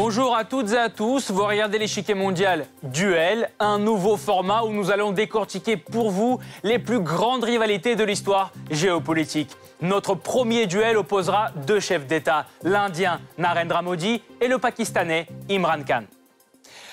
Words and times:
Bonjour 0.00 0.36
à 0.36 0.44
toutes 0.44 0.70
et 0.70 0.78
à 0.78 0.90
tous, 0.90 1.32
vous 1.32 1.44
regardez 1.44 1.76
l'échiquier 1.76 2.14
mondial 2.14 2.66
Duel, 2.84 3.50
un 3.58 3.80
nouveau 3.80 4.16
format 4.16 4.62
où 4.62 4.70
nous 4.70 4.92
allons 4.92 5.10
décortiquer 5.10 5.76
pour 5.76 6.12
vous 6.12 6.38
les 6.62 6.78
plus 6.78 7.00
grandes 7.00 7.42
rivalités 7.42 7.96
de 7.96 8.04
l'histoire 8.04 8.52
géopolitique. 8.70 9.50
Notre 9.80 10.14
premier 10.14 10.68
duel 10.68 10.98
opposera 10.98 11.50
deux 11.66 11.80
chefs 11.80 12.06
d'État, 12.06 12.46
l'Indien 12.62 13.20
Narendra 13.38 13.82
Modi 13.82 14.22
et 14.40 14.46
le 14.46 14.58
Pakistanais 14.58 15.26
Imran 15.50 15.82
Khan. 15.82 16.04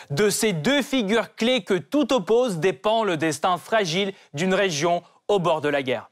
De 0.10 0.32
ces 0.32 0.54
deux 0.54 0.82
figures 0.82 1.36
clés 1.36 1.62
que 1.62 1.76
tout 1.76 2.12
oppose 2.12 2.58
dépend 2.58 3.04
le 3.04 3.18
destin 3.18 3.58
fragile 3.58 4.14
d'une 4.34 4.56
région 4.56 5.04
au 5.28 5.38
bord 5.38 5.62
de 5.62 5.70
la 5.70 5.84
guerre. 5.84 6.10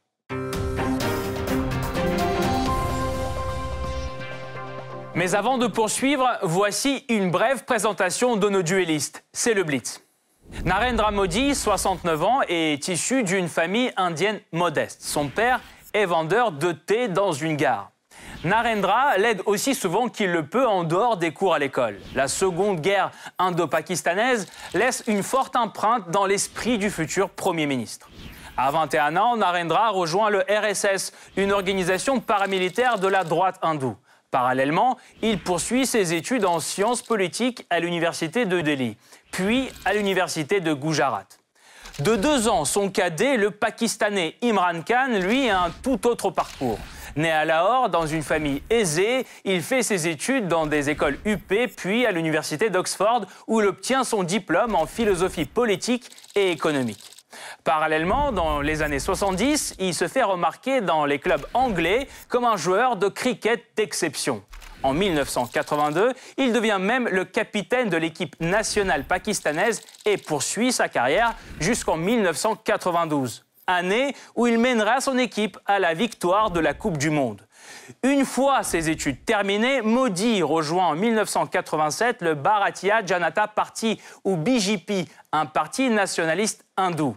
Mais 5.15 5.35
avant 5.35 5.59
de 5.59 5.67
poursuivre, 5.67 6.27
voici 6.41 7.05
une 7.07 7.29
brève 7.29 7.65
présentation 7.65 8.35
de 8.35 8.49
nos 8.49 8.63
duellistes. 8.63 9.23
C'est 9.31 9.53
le 9.53 9.63
Blitz. 9.63 10.01
Narendra 10.65 11.11
Modi, 11.11 11.53
69 11.53 12.23
ans, 12.23 12.41
est 12.47 12.87
issu 12.87 13.21
d'une 13.21 13.47
famille 13.47 13.91
indienne 13.95 14.39
modeste. 14.51 15.03
Son 15.03 15.27
père 15.27 15.61
est 15.93 16.05
vendeur 16.05 16.51
de 16.51 16.71
thé 16.71 17.09
dans 17.09 17.31
une 17.31 17.57
gare. 17.57 17.91
Narendra 18.43 19.17
l'aide 19.17 19.43
aussi 19.45 19.75
souvent 19.75 20.09
qu'il 20.09 20.31
le 20.31 20.47
peut 20.47 20.67
en 20.67 20.83
dehors 20.83 21.17
des 21.17 21.31
cours 21.31 21.53
à 21.53 21.59
l'école. 21.59 21.99
La 22.15 22.27
seconde 22.27 22.81
guerre 22.81 23.11
indo-pakistanaise 23.37 24.47
laisse 24.73 25.03
une 25.05 25.21
forte 25.21 25.55
empreinte 25.55 26.09
dans 26.09 26.25
l'esprit 26.25 26.79
du 26.79 26.89
futur 26.89 27.29
Premier 27.29 27.67
ministre. 27.67 28.09
À 28.57 28.71
21 28.71 29.15
ans, 29.17 29.37
Narendra 29.37 29.89
rejoint 29.91 30.31
le 30.31 30.43
RSS, 30.49 31.11
une 31.37 31.51
organisation 31.51 32.19
paramilitaire 32.19 32.97
de 32.97 33.07
la 33.07 33.23
droite 33.23 33.59
hindoue. 33.61 33.95
Parallèlement, 34.33 34.97
il 35.21 35.37
poursuit 35.37 35.85
ses 35.85 36.15
études 36.15 36.45
en 36.45 36.59
sciences 36.59 37.03
politiques 37.03 37.67
à 37.69 37.79
l'université 37.79 38.47
de 38.47 38.61
Delhi, 38.61 38.97
puis 39.31 39.69
à 39.85 39.93
l'université 39.93 40.59
de 40.59 40.73
Gujarat. 40.73 41.27
De 41.99 42.15
deux 42.15 42.47
ans, 42.47 42.65
son 42.65 42.89
cadet, 42.89 43.37
le 43.37 43.51
Pakistanais 43.51 44.35
Imran 44.41 44.81
Khan, 44.81 45.19
lui, 45.21 45.51
a 45.51 45.61
un 45.61 45.69
tout 45.69 46.07
autre 46.07 46.31
parcours. 46.31 46.79
Né 47.15 47.29
à 47.29 47.45
Lahore, 47.45 47.89
dans 47.89 48.07
une 48.07 48.23
famille 48.23 48.63
aisée, 48.71 49.27
il 49.45 49.61
fait 49.61 49.83
ses 49.83 50.07
études 50.07 50.47
dans 50.47 50.65
des 50.65 50.89
écoles 50.89 51.19
UP, 51.27 51.53
puis 51.77 52.07
à 52.07 52.11
l'université 52.11 52.71
d'Oxford, 52.71 53.27
où 53.45 53.61
il 53.61 53.67
obtient 53.67 54.03
son 54.03 54.23
diplôme 54.23 54.73
en 54.73 54.87
philosophie 54.87 55.45
politique 55.45 56.09
et 56.33 56.49
économique. 56.49 57.12
Parallèlement, 57.63 58.31
dans 58.31 58.61
les 58.61 58.81
années 58.81 58.99
70, 58.99 59.75
il 59.79 59.93
se 59.93 60.07
fait 60.07 60.23
remarquer 60.23 60.81
dans 60.81 61.05
les 61.05 61.19
clubs 61.19 61.45
anglais 61.53 62.07
comme 62.27 62.45
un 62.45 62.57
joueur 62.57 62.95
de 62.95 63.07
cricket 63.07 63.63
d'exception. 63.75 64.43
En 64.83 64.93
1982, 64.93 66.13
il 66.37 66.51
devient 66.51 66.77
même 66.79 67.07
le 67.07 67.23
capitaine 67.23 67.89
de 67.89 67.95
l'équipe 67.95 68.35
nationale 68.41 69.05
pakistanaise 69.05 69.81
et 70.05 70.17
poursuit 70.17 70.73
sa 70.73 70.89
carrière 70.89 71.33
jusqu'en 71.61 71.95
1992, 71.95 73.45
année 73.65 74.13
où 74.35 74.45
il 74.45 74.57
mènera 74.57 74.99
son 74.99 75.17
équipe 75.17 75.57
à 75.65 75.79
la 75.79 75.93
victoire 75.93 76.51
de 76.51 76.59
la 76.59 76.73
Coupe 76.73 76.97
du 76.97 77.09
Monde. 77.09 77.41
Une 78.03 78.25
fois 78.25 78.63
ses 78.63 78.89
études 78.89 79.23
terminées, 79.23 79.81
Modi 79.81 80.43
rejoint 80.43 80.87
en 80.87 80.95
1987 80.95 82.21
le 82.21 82.35
Bharatiya 82.35 83.05
Janata 83.05 83.47
Party 83.47 84.01
ou 84.25 84.35
BJP, 84.35 85.09
un 85.31 85.45
parti 85.45 85.89
nationaliste 85.89 86.65
hindou. 86.75 87.15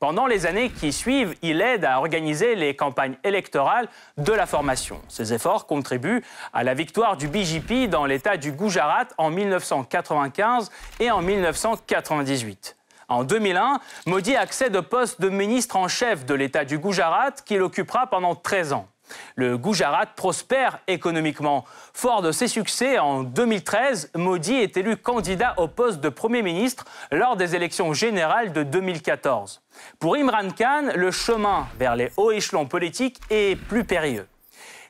Pendant 0.00 0.28
les 0.28 0.46
années 0.46 0.70
qui 0.70 0.92
suivent, 0.92 1.34
il 1.42 1.60
aide 1.60 1.84
à 1.84 1.98
organiser 1.98 2.54
les 2.54 2.76
campagnes 2.76 3.16
électorales 3.24 3.88
de 4.16 4.32
la 4.32 4.46
formation. 4.46 5.00
Ses 5.08 5.34
efforts 5.34 5.66
contribuent 5.66 6.22
à 6.52 6.62
la 6.62 6.74
victoire 6.74 7.16
du 7.16 7.26
BJP 7.26 7.90
dans 7.90 8.06
l'État 8.06 8.36
du 8.36 8.52
Gujarat 8.52 9.08
en 9.18 9.30
1995 9.30 10.70
et 11.00 11.10
en 11.10 11.20
1998. 11.20 12.76
En 13.08 13.24
2001, 13.24 13.80
Modi 14.06 14.36
accède 14.36 14.76
au 14.76 14.82
poste 14.82 15.20
de 15.20 15.30
ministre 15.30 15.74
en 15.74 15.88
chef 15.88 16.24
de 16.24 16.34
l'État 16.34 16.64
du 16.64 16.78
Gujarat 16.78 17.32
qu'il 17.44 17.62
occupera 17.62 18.06
pendant 18.06 18.36
13 18.36 18.74
ans. 18.74 18.86
Le 19.36 19.56
Gujarat 19.56 20.06
prospère 20.06 20.78
économiquement. 20.86 21.64
Fort 21.92 22.22
de 22.22 22.32
ses 22.32 22.48
succès, 22.48 22.98
en 22.98 23.22
2013, 23.22 24.10
Modi 24.16 24.54
est 24.54 24.76
élu 24.76 24.96
candidat 24.96 25.54
au 25.56 25.68
poste 25.68 26.00
de 26.00 26.08
Premier 26.08 26.42
ministre 26.42 26.84
lors 27.10 27.36
des 27.36 27.54
élections 27.54 27.92
générales 27.92 28.52
de 28.52 28.62
2014. 28.62 29.60
Pour 29.98 30.16
Imran 30.16 30.50
Khan, 30.56 30.90
le 30.94 31.10
chemin 31.10 31.66
vers 31.78 31.96
les 31.96 32.10
hauts 32.16 32.32
échelons 32.32 32.66
politiques 32.66 33.20
est 33.30 33.56
plus 33.56 33.84
périlleux. 33.84 34.26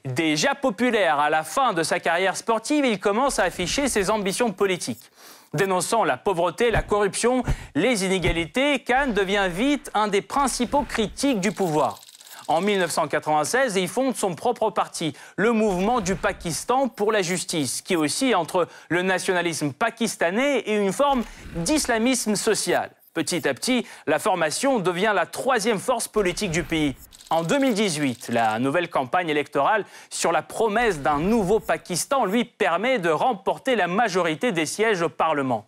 Déjà 0.04 0.54
populaire 0.54 1.18
à 1.18 1.28
la 1.28 1.42
fin 1.42 1.72
de 1.72 1.82
sa 1.82 2.00
carrière 2.00 2.36
sportive, 2.36 2.84
il 2.84 2.98
commence 2.98 3.38
à 3.38 3.44
afficher 3.44 3.88
ses 3.88 4.10
ambitions 4.10 4.52
politiques. 4.52 5.10
Dénonçant 5.54 6.04
la 6.04 6.16
pauvreté, 6.16 6.70
la 6.70 6.82
corruption, 6.82 7.42
les 7.74 8.04
inégalités, 8.04 8.80
Khan 8.80 9.08
devient 9.08 9.48
vite 9.50 9.90
un 9.94 10.08
des 10.08 10.22
principaux 10.22 10.82
critiques 10.82 11.40
du 11.40 11.52
pouvoir. 11.52 12.00
En 12.48 12.62
1996, 12.62 13.76
il 13.76 13.88
fonde 13.88 14.16
son 14.16 14.34
propre 14.34 14.70
parti, 14.70 15.12
le 15.36 15.52
Mouvement 15.52 16.00
du 16.00 16.16
Pakistan 16.16 16.88
pour 16.88 17.12
la 17.12 17.20
justice, 17.20 17.82
qui 17.82 17.92
est 17.92 17.96
aussi 17.96 18.34
entre 18.34 18.66
le 18.88 19.02
nationalisme 19.02 19.74
pakistanais 19.74 20.60
et 20.60 20.74
une 20.74 20.94
forme 20.94 21.24
d'islamisme 21.56 22.36
social. 22.36 22.90
Petit 23.12 23.46
à 23.46 23.52
petit, 23.52 23.86
la 24.06 24.18
formation 24.18 24.78
devient 24.78 25.12
la 25.14 25.26
troisième 25.26 25.78
force 25.78 26.08
politique 26.08 26.50
du 26.50 26.62
pays. 26.62 26.96
En 27.28 27.42
2018, 27.42 28.30
la 28.30 28.58
nouvelle 28.58 28.88
campagne 28.88 29.28
électorale 29.28 29.84
sur 30.08 30.32
la 30.32 30.40
promesse 30.40 31.00
d'un 31.00 31.18
nouveau 31.18 31.60
Pakistan 31.60 32.24
lui 32.24 32.46
permet 32.46 32.98
de 32.98 33.10
remporter 33.10 33.76
la 33.76 33.88
majorité 33.88 34.52
des 34.52 34.64
sièges 34.64 35.02
au 35.02 35.10
Parlement. 35.10 35.66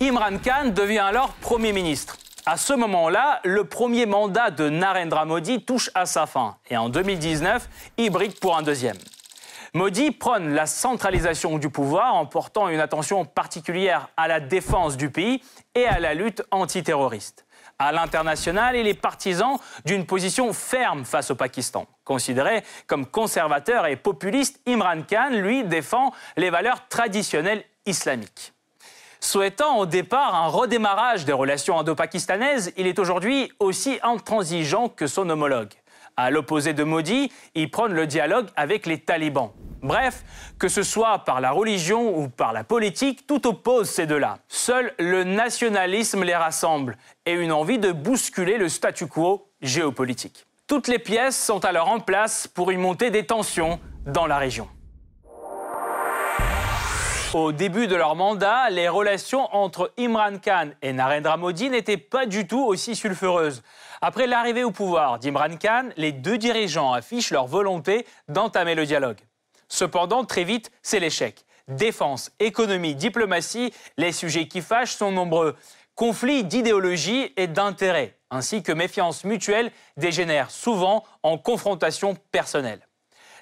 Imran 0.00 0.38
Khan 0.44 0.72
devient 0.74 0.98
alors 0.98 1.34
Premier 1.34 1.72
ministre. 1.72 2.16
À 2.48 2.56
ce 2.56 2.72
moment-là, 2.74 3.40
le 3.42 3.64
premier 3.64 4.06
mandat 4.06 4.52
de 4.52 4.68
Narendra 4.68 5.24
Modi 5.24 5.64
touche 5.64 5.90
à 5.96 6.06
sa 6.06 6.26
fin. 6.26 6.56
Et 6.70 6.76
en 6.76 6.88
2019, 6.88 7.68
il 7.96 8.10
brique 8.10 8.38
pour 8.38 8.56
un 8.56 8.62
deuxième. 8.62 8.96
Modi 9.74 10.12
prône 10.12 10.54
la 10.54 10.66
centralisation 10.66 11.58
du 11.58 11.70
pouvoir 11.70 12.14
en 12.14 12.24
portant 12.24 12.68
une 12.68 12.78
attention 12.78 13.24
particulière 13.24 14.10
à 14.16 14.28
la 14.28 14.38
défense 14.38 14.96
du 14.96 15.10
pays 15.10 15.42
et 15.74 15.88
à 15.88 15.98
la 15.98 16.14
lutte 16.14 16.44
antiterroriste. 16.52 17.46
À 17.80 17.90
l'international, 17.90 18.76
il 18.76 18.86
est 18.86 18.94
partisan 18.94 19.58
d'une 19.84 20.06
position 20.06 20.52
ferme 20.52 21.04
face 21.04 21.32
au 21.32 21.34
Pakistan. 21.34 21.88
Considéré 22.04 22.62
comme 22.86 23.06
conservateur 23.06 23.86
et 23.86 23.96
populiste, 23.96 24.60
Imran 24.68 25.02
Khan, 25.02 25.30
lui, 25.32 25.64
défend 25.64 26.12
les 26.36 26.50
valeurs 26.50 26.86
traditionnelles 26.86 27.64
islamiques. 27.86 28.52
Souhaitant 29.26 29.78
au 29.78 29.86
départ 29.86 30.36
un 30.36 30.46
redémarrage 30.46 31.24
des 31.24 31.32
relations 31.32 31.80
indo-pakistanaises, 31.80 32.72
il 32.76 32.86
est 32.86 33.00
aujourd'hui 33.00 33.50
aussi 33.58 33.98
intransigeant 34.04 34.88
que 34.88 35.08
son 35.08 35.28
homologue. 35.28 35.72
À 36.16 36.30
l'opposé 36.30 36.74
de 36.74 36.84
Modi, 36.84 37.32
il 37.56 37.68
prône 37.68 37.92
le 37.92 38.06
dialogue 38.06 38.46
avec 38.54 38.86
les 38.86 39.00
talibans. 39.00 39.50
Bref, 39.82 40.22
que 40.60 40.68
ce 40.68 40.84
soit 40.84 41.24
par 41.24 41.40
la 41.40 41.50
religion 41.50 42.16
ou 42.16 42.28
par 42.28 42.52
la 42.52 42.62
politique, 42.62 43.26
tout 43.26 43.48
oppose 43.48 43.90
ces 43.90 44.06
deux-là. 44.06 44.38
Seul 44.46 44.94
le 45.00 45.24
nationalisme 45.24 46.22
les 46.22 46.36
rassemble 46.36 46.96
et 47.26 47.32
une 47.32 47.50
envie 47.50 47.80
de 47.80 47.90
bousculer 47.90 48.58
le 48.58 48.68
statu 48.68 49.08
quo 49.08 49.48
géopolitique. 49.60 50.46
Toutes 50.68 50.86
les 50.86 51.00
pièces 51.00 51.36
sont 51.36 51.64
alors 51.64 51.88
en 51.88 51.98
place 51.98 52.46
pour 52.46 52.70
une 52.70 52.80
montée 52.80 53.10
des 53.10 53.26
tensions 53.26 53.80
dans 54.06 54.26
la 54.26 54.38
région. 54.38 54.68
Au 57.36 57.52
début 57.52 57.86
de 57.86 57.94
leur 57.94 58.16
mandat, 58.16 58.70
les 58.70 58.88
relations 58.88 59.54
entre 59.54 59.92
Imran 59.98 60.38
Khan 60.42 60.70
et 60.80 60.94
Narendra 60.94 61.36
Modi 61.36 61.68
n'étaient 61.68 61.98
pas 61.98 62.24
du 62.24 62.46
tout 62.46 62.64
aussi 62.64 62.96
sulfureuses. 62.96 63.62
Après 64.00 64.26
l'arrivée 64.26 64.64
au 64.64 64.70
pouvoir 64.70 65.18
d'Imran 65.18 65.58
Khan, 65.60 65.90
les 65.98 66.12
deux 66.12 66.38
dirigeants 66.38 66.94
affichent 66.94 67.32
leur 67.32 67.46
volonté 67.46 68.06
d'entamer 68.28 68.74
le 68.74 68.86
dialogue. 68.86 69.18
Cependant, 69.68 70.24
très 70.24 70.44
vite, 70.44 70.70
c'est 70.80 70.98
l'échec. 70.98 71.44
Défense, 71.68 72.32
économie, 72.40 72.94
diplomatie, 72.94 73.70
les 73.98 74.12
sujets 74.12 74.48
qui 74.48 74.62
fâchent 74.62 74.96
sont 74.96 75.12
nombreux. 75.12 75.56
Conflits 75.94 76.42
d'idéologie 76.42 77.34
et 77.36 77.48
d'intérêts, 77.48 78.16
ainsi 78.30 78.62
que 78.62 78.72
méfiance 78.72 79.24
mutuelle, 79.24 79.72
dégénèrent 79.98 80.50
souvent 80.50 81.04
en 81.22 81.36
confrontation 81.36 82.16
personnelle. 82.32 82.85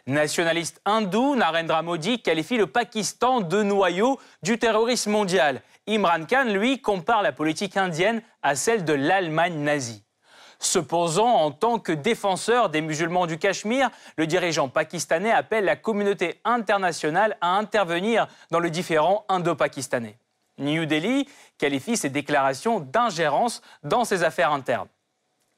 Nationaliste 0.06 0.82
hindou, 0.84 1.34
Narendra 1.34 1.80
Modi 1.80 2.20
qualifie 2.20 2.58
le 2.58 2.66
Pakistan 2.66 3.40
de 3.40 3.62
noyau 3.62 4.20
du 4.42 4.58
terrorisme 4.58 5.12
mondial. 5.12 5.62
Imran 5.86 6.26
Khan, 6.26 6.44
lui, 6.44 6.82
compare 6.82 7.22
la 7.22 7.32
politique 7.32 7.78
indienne 7.78 8.20
à 8.42 8.54
celle 8.54 8.84
de 8.84 8.92
l'Allemagne 8.92 9.54
nazie. 9.54 10.04
Se 10.58 10.78
posant 10.78 11.28
en 11.28 11.50
tant 11.50 11.78
que 11.78 11.92
défenseur 11.92 12.68
des 12.68 12.82
musulmans 12.82 13.26
du 13.26 13.38
Cachemire, 13.38 13.90
le 14.16 14.26
dirigeant 14.26 14.68
pakistanais 14.68 15.32
appelle 15.32 15.64
la 15.64 15.76
communauté 15.76 16.38
internationale 16.44 17.38
à 17.40 17.56
intervenir 17.56 18.28
dans 18.50 18.60
le 18.60 18.68
différent 18.68 19.24
indo-pakistanais. 19.30 20.18
New 20.58 20.84
Delhi 20.84 21.26
qualifie 21.56 21.96
ces 21.96 22.10
déclarations 22.10 22.78
d'ingérence 22.78 23.62
dans 23.82 24.04
ses 24.04 24.22
affaires 24.22 24.52
internes. 24.52 24.88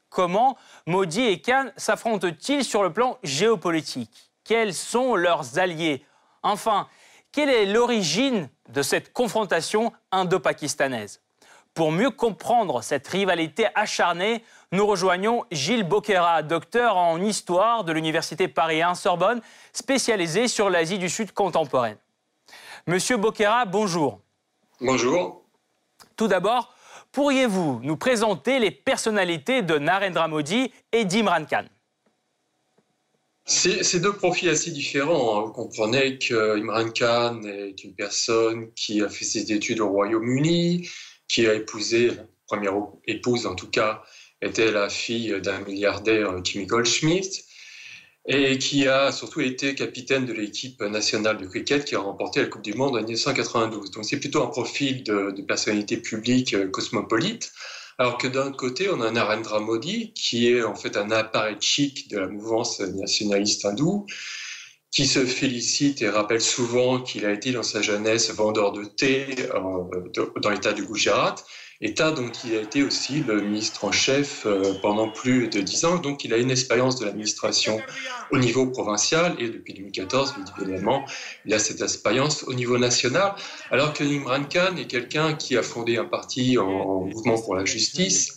Comment 0.09 0.57
Modi 0.85 1.23
et 1.23 1.41
Khan 1.41 1.65
s'affrontent-ils 1.75 2.63
sur 2.63 2.81
le 2.81 2.93
plan 2.93 3.17
géopolitique? 3.23 4.26
Quels 4.47 4.73
sont 4.73 5.15
leurs 5.15 5.59
alliés 5.59 6.03
Enfin, 6.41 6.87
quelle 7.31 7.49
est 7.49 7.65
l'origine 7.65 8.49
de 8.69 8.81
cette 8.81 9.11
confrontation 9.11 9.91
indo-pakistanaise? 10.11 11.21
Pour 11.73 11.91
mieux 11.91 12.09
comprendre 12.09 12.81
cette 12.81 13.07
rivalité 13.07 13.67
acharnée, 13.75 14.43
nous 14.71 14.87
rejoignons 14.87 15.43
Gilles 15.51 15.83
Boquera, 15.83 16.41
docteur 16.41 16.97
en 16.97 17.21
histoire 17.21 17.83
de 17.83 17.91
l'Université 17.91 18.47
Paris 18.47 18.81
1 18.81 18.95
Sorbonne, 18.95 19.41
spécialisé 19.73 20.47
sur 20.47 20.69
l'Asie 20.69 20.97
du 20.97 21.09
Sud 21.09 21.33
contemporaine. 21.33 21.97
Monsieur 22.87 23.17
Boquera, 23.17 23.65
bonjour. 23.65 24.21
Bonjour. 24.79 25.43
Tout 26.15 26.27
d'abord, 26.27 26.73
pourriez-vous 27.11 27.81
nous 27.83 27.97
présenter 27.97 28.59
les 28.59 28.71
personnalités 28.71 29.61
de 29.61 29.77
Narendra 29.77 30.27
Modi 30.27 30.71
et 30.91 31.05
d'Imran 31.05 31.45
Khan? 31.45 31.65
C'est 33.47 33.99
deux 33.99 34.13
profils 34.13 34.49
assez 34.49 34.71
différents. 34.71 35.39
Hein. 35.39 35.45
Vous 35.47 35.53
comprenez 35.53 36.17
qu'Imran 36.17 36.89
Khan 36.91 37.41
est 37.43 37.83
une 37.83 37.95
personne 37.95 38.73
qui 38.73 39.01
a 39.01 39.09
fait 39.09 39.25
ses 39.25 39.51
études 39.51 39.79
au 39.79 39.89
Royaume-Uni, 39.89 40.89
qui 41.27 41.47
a 41.47 41.53
épousé, 41.53 42.07
la 42.07 42.25
première 42.45 42.73
épouse 43.05 43.45
en 43.45 43.55
tout 43.55 43.69
cas, 43.69 44.03
était 44.41 44.71
la 44.71 44.89
fille 44.89 45.39
d'un 45.41 45.59
milliardaire, 45.61 46.41
Kimi 46.43 46.65
Goldschmidt, 46.65 47.43
et 48.27 48.57
qui 48.57 48.87
a 48.87 49.11
surtout 49.13 49.39
été 49.39 49.73
capitaine 49.73 50.25
de 50.25 50.33
l'équipe 50.33 50.81
nationale 50.81 51.37
de 51.37 51.45
cricket 51.45 51.85
qui 51.85 51.95
a 51.95 51.99
remporté 51.99 52.41
la 52.41 52.47
Coupe 52.47 52.61
du 52.61 52.73
Monde 52.73 52.97
en 52.97 53.01
1992. 53.01 53.91
Donc 53.91 54.03
c'est 54.03 54.19
plutôt 54.19 54.43
un 54.43 54.47
profil 54.47 55.03
de, 55.03 55.31
de 55.31 55.41
personnalité 55.41 55.97
publique 55.97 56.53
euh, 56.53 56.67
cosmopolite. 56.67 57.51
Alors 57.99 58.19
que 58.19 58.27
d'un 58.27 58.51
côté, 58.51 58.89
on 58.89 59.01
a 59.01 59.09
Narendra 59.09 59.59
Modi, 59.59 60.13
qui 60.13 60.49
est 60.49 60.63
en 60.63 60.75
fait 60.75 60.97
un 60.97 61.09
appareil-chic 61.09 62.09
de 62.09 62.19
la 62.19 62.27
mouvance 62.27 62.79
nationaliste 62.79 63.65
hindoue, 63.65 64.05
qui 64.91 65.07
se 65.07 65.25
félicite 65.25 66.01
et 66.01 66.09
rappelle 66.09 66.41
souvent 66.41 67.01
qu'il 67.01 67.25
a 67.25 67.31
été 67.31 67.51
dans 67.51 67.63
sa 67.63 67.81
jeunesse 67.81 68.31
vendeur 68.31 68.71
de 68.71 68.83
thé 68.83 69.27
euh, 69.53 70.29
dans 70.41 70.49
l'état 70.49 70.73
du 70.73 70.85
Gujarat, 70.85 71.35
État 71.79 72.11
dont 72.11 72.31
il 72.43 72.55
a 72.55 72.61
été 72.61 72.81
aussi 72.81 73.21
le 73.21 73.39
ministre 73.41 73.85
en 73.85 73.91
chef 73.91 74.45
euh, 74.45 74.73
pendant 74.81 75.09
plus 75.09 75.47
de 75.47 75.61
dix 75.61 75.85
ans. 75.85 75.97
Donc 75.97 76.23
il 76.23 76.33
a 76.33 76.37
une 76.37 76.49
expérience 76.49 76.99
de 76.99 77.05
l'administration 77.05 77.79
au 78.31 78.37
niveau 78.39 78.67
provincial 78.67 79.35
et 79.39 79.49
depuis 79.49 79.73
2014, 79.73 80.35
évidemment, 80.61 81.05
il 81.45 81.53
a 81.53 81.59
cette 81.59 81.81
expérience 81.81 82.43
au 82.43 82.53
niveau 82.53 82.77
national. 82.77 83.35
Alors 83.71 83.93
que 83.93 84.03
Imran 84.03 84.43
Khan 84.45 84.75
est 84.77 84.87
quelqu'un 84.87 85.35
qui 85.35 85.55
a 85.55 85.63
fondé 85.63 85.97
un 85.97 86.05
parti 86.05 86.57
en 86.57 87.01
mouvement 87.01 87.39
pour 87.39 87.55
la 87.55 87.65
justice 87.65 88.35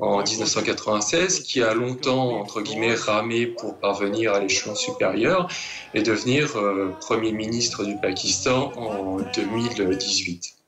en 0.00 0.22
1996, 0.22 1.40
qui 1.40 1.62
a 1.62 1.74
longtemps, 1.74 2.40
entre 2.40 2.60
guillemets, 2.60 2.94
ramé 2.94 3.46
pour 3.46 3.78
parvenir 3.78 4.34
à 4.34 4.40
l'échelon 4.40 4.74
supérieur 4.74 5.48
et 5.94 6.02
devenir 6.02 6.56
euh, 6.56 6.94
Premier 7.00 7.32
ministre 7.32 7.84
du 7.84 7.96
Pakistan 7.96 8.72
en 8.76 9.18
2018. 9.34 10.61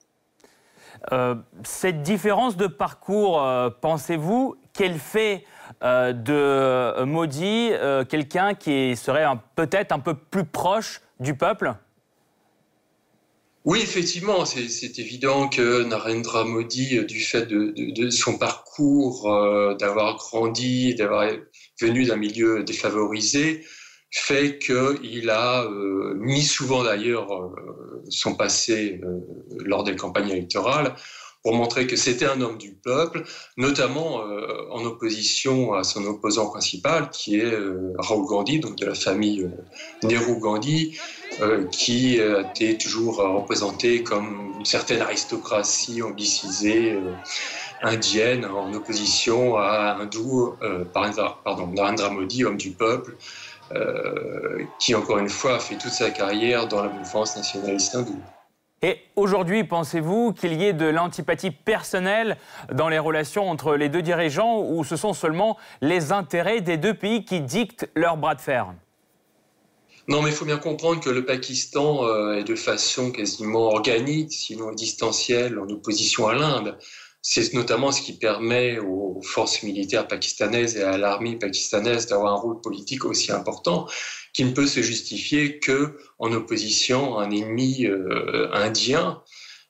Euh, 1.12 1.34
cette 1.64 2.02
différence 2.02 2.56
de 2.56 2.66
parcours, 2.66 3.42
euh, 3.42 3.68
pensez-vous 3.68 4.56
qu'elle 4.72 4.98
fait 4.98 5.44
euh, 5.82 6.12
de 6.12 7.04
Modi 7.04 7.70
quelqu'un 8.08 8.54
qui 8.54 8.96
serait 8.96 9.26
peut-être 9.56 9.92
un 9.92 9.98
peu 9.98 10.14
plus 10.14 10.44
proche 10.44 11.00
du 11.20 11.34
peuple? 11.34 11.74
Oui, 13.64 13.80
effectivement, 13.80 14.44
c'est 14.44 14.98
évident 14.98 15.48
que 15.48 15.84
Narendra 15.84 16.44
Modi, 16.44 17.02
du 17.06 17.20
fait 17.20 17.46
de, 17.46 18.10
son 18.10 18.36
parcours, 18.36 19.22
d'avoir 19.78 20.16
grandi, 20.16 20.94
d'avoir 20.94 21.30
venu 21.80 22.04
d'un 22.04 22.16
milieu 22.16 22.62
défavorisé, 22.62 23.64
fait 24.14 24.58
qu'il 24.58 25.28
a 25.28 25.64
euh, 25.64 26.14
mis 26.14 26.42
souvent 26.42 26.84
d'ailleurs 26.84 27.34
euh, 27.34 28.04
son 28.08 28.36
passé 28.36 29.00
euh, 29.02 29.18
lors 29.64 29.82
des 29.82 29.96
campagnes 29.96 30.28
électorales 30.30 30.94
pour 31.42 31.54
montrer 31.54 31.88
que 31.88 31.96
c'était 31.96 32.24
un 32.24 32.40
homme 32.40 32.56
du 32.56 32.72
peuple, 32.72 33.22
notamment 33.58 34.22
en 34.70 34.82
opposition 34.86 35.74
à 35.74 35.84
son 35.84 36.02
opposant 36.06 36.48
principal, 36.48 37.10
qui 37.10 37.38
est 37.38 37.54
Rahul 37.98 38.24
Gandhi, 38.24 38.60
donc 38.60 38.76
de 38.76 38.86
la 38.86 38.94
famille 38.94 39.50
Nehru 40.02 40.38
Gandhi, 40.38 40.98
qui 41.70 42.14
été 42.14 42.78
toujours 42.78 43.16
représenté 43.16 44.02
comme 44.02 44.54
une 44.58 44.64
certaine 44.64 45.02
aristocratie 45.02 46.00
anglicisée 46.00 46.98
indienne, 47.82 48.46
en 48.46 48.72
opposition 48.72 49.58
à 49.58 49.98
Hindou, 50.00 50.54
pardon, 50.94 51.66
Narendra 51.74 52.08
Modi, 52.08 52.44
homme 52.44 52.56
du 52.56 52.70
peuple, 52.70 53.18
qui 54.78 54.94
encore 54.94 55.18
une 55.18 55.28
fois 55.28 55.56
a 55.56 55.58
fait 55.58 55.76
toute 55.76 55.92
sa 55.92 56.10
carrière 56.10 56.68
dans 56.68 56.82
la 56.82 56.90
mouvance 56.90 57.36
nationaliste 57.36 57.94
hindoue. 57.94 58.20
Et 58.84 58.98
aujourd'hui, 59.16 59.64
pensez-vous 59.64 60.34
qu'il 60.34 60.52
y 60.60 60.66
ait 60.66 60.74
de 60.74 60.84
l'antipathie 60.84 61.50
personnelle 61.50 62.36
dans 62.70 62.90
les 62.90 62.98
relations 62.98 63.48
entre 63.48 63.76
les 63.76 63.88
deux 63.88 64.02
dirigeants 64.02 64.60
ou 64.60 64.84
ce 64.84 64.96
sont 64.96 65.14
seulement 65.14 65.56
les 65.80 66.12
intérêts 66.12 66.60
des 66.60 66.76
deux 66.76 66.92
pays 66.92 67.24
qui 67.24 67.40
dictent 67.40 67.88
leur 67.94 68.18
bras 68.18 68.34
de 68.34 68.42
fer? 68.42 68.66
Non, 70.06 70.20
mais 70.20 70.28
il 70.28 70.34
faut 70.34 70.44
bien 70.44 70.58
comprendre 70.58 71.00
que 71.00 71.08
le 71.08 71.24
Pakistan 71.24 72.04
euh, 72.04 72.34
est 72.34 72.44
de 72.44 72.54
façon 72.54 73.10
quasiment 73.10 73.68
organique, 73.68 74.34
sinon 74.34 74.70
distancielle, 74.72 75.58
en 75.58 75.66
opposition 75.70 76.28
à 76.28 76.34
l'Inde. 76.34 76.76
C'est 77.26 77.54
notamment 77.54 77.90
ce 77.90 78.02
qui 78.02 78.12
permet 78.12 78.78
aux 78.78 79.18
forces 79.22 79.62
militaires 79.62 80.06
pakistanaises 80.06 80.76
et 80.76 80.82
à 80.82 80.98
l'armée 80.98 81.36
pakistanaise 81.36 82.06
d'avoir 82.06 82.34
un 82.34 82.36
rôle 82.36 82.60
politique 82.60 83.06
aussi 83.06 83.32
important, 83.32 83.88
qui 84.34 84.44
ne 84.44 84.52
peut 84.52 84.66
se 84.66 84.82
justifier 84.82 85.58
que 85.58 85.96
en 86.18 86.32
opposition 86.32 87.16
à 87.16 87.24
un 87.24 87.30
ennemi 87.30 87.86
euh, 87.86 88.50
indien, 88.52 89.22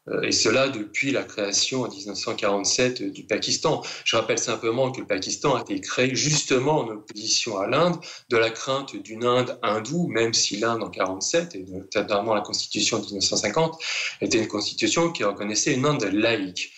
euh, 0.08 0.22
et 0.22 0.32
cela 0.32 0.68
depuis 0.68 1.12
la 1.12 1.22
création 1.22 1.82
en 1.82 1.88
1947 1.88 3.12
du 3.12 3.22
Pakistan. 3.22 3.82
Je 4.04 4.16
rappelle 4.16 4.40
simplement 4.40 4.90
que 4.90 5.00
le 5.00 5.06
Pakistan 5.06 5.54
a 5.54 5.60
été 5.60 5.80
créé 5.80 6.12
justement 6.12 6.80
en 6.80 6.88
opposition 6.88 7.58
à 7.58 7.68
l'Inde, 7.68 8.00
de 8.30 8.36
la 8.36 8.50
crainte 8.50 8.96
d'une 8.96 9.24
Inde 9.24 9.60
hindoue, 9.62 10.08
même 10.08 10.34
si 10.34 10.56
l'Inde 10.56 10.82
en 10.82 10.90
1947, 10.90 11.54
et 11.54 11.64
notamment 11.68 12.34
la 12.34 12.40
constitution 12.40 12.98
de 12.98 13.04
1950, 13.04 13.80
était 14.20 14.38
une 14.38 14.48
constitution 14.48 15.12
qui 15.12 15.22
reconnaissait 15.22 15.74
une 15.74 15.86
Inde 15.86 16.02
laïque 16.12 16.73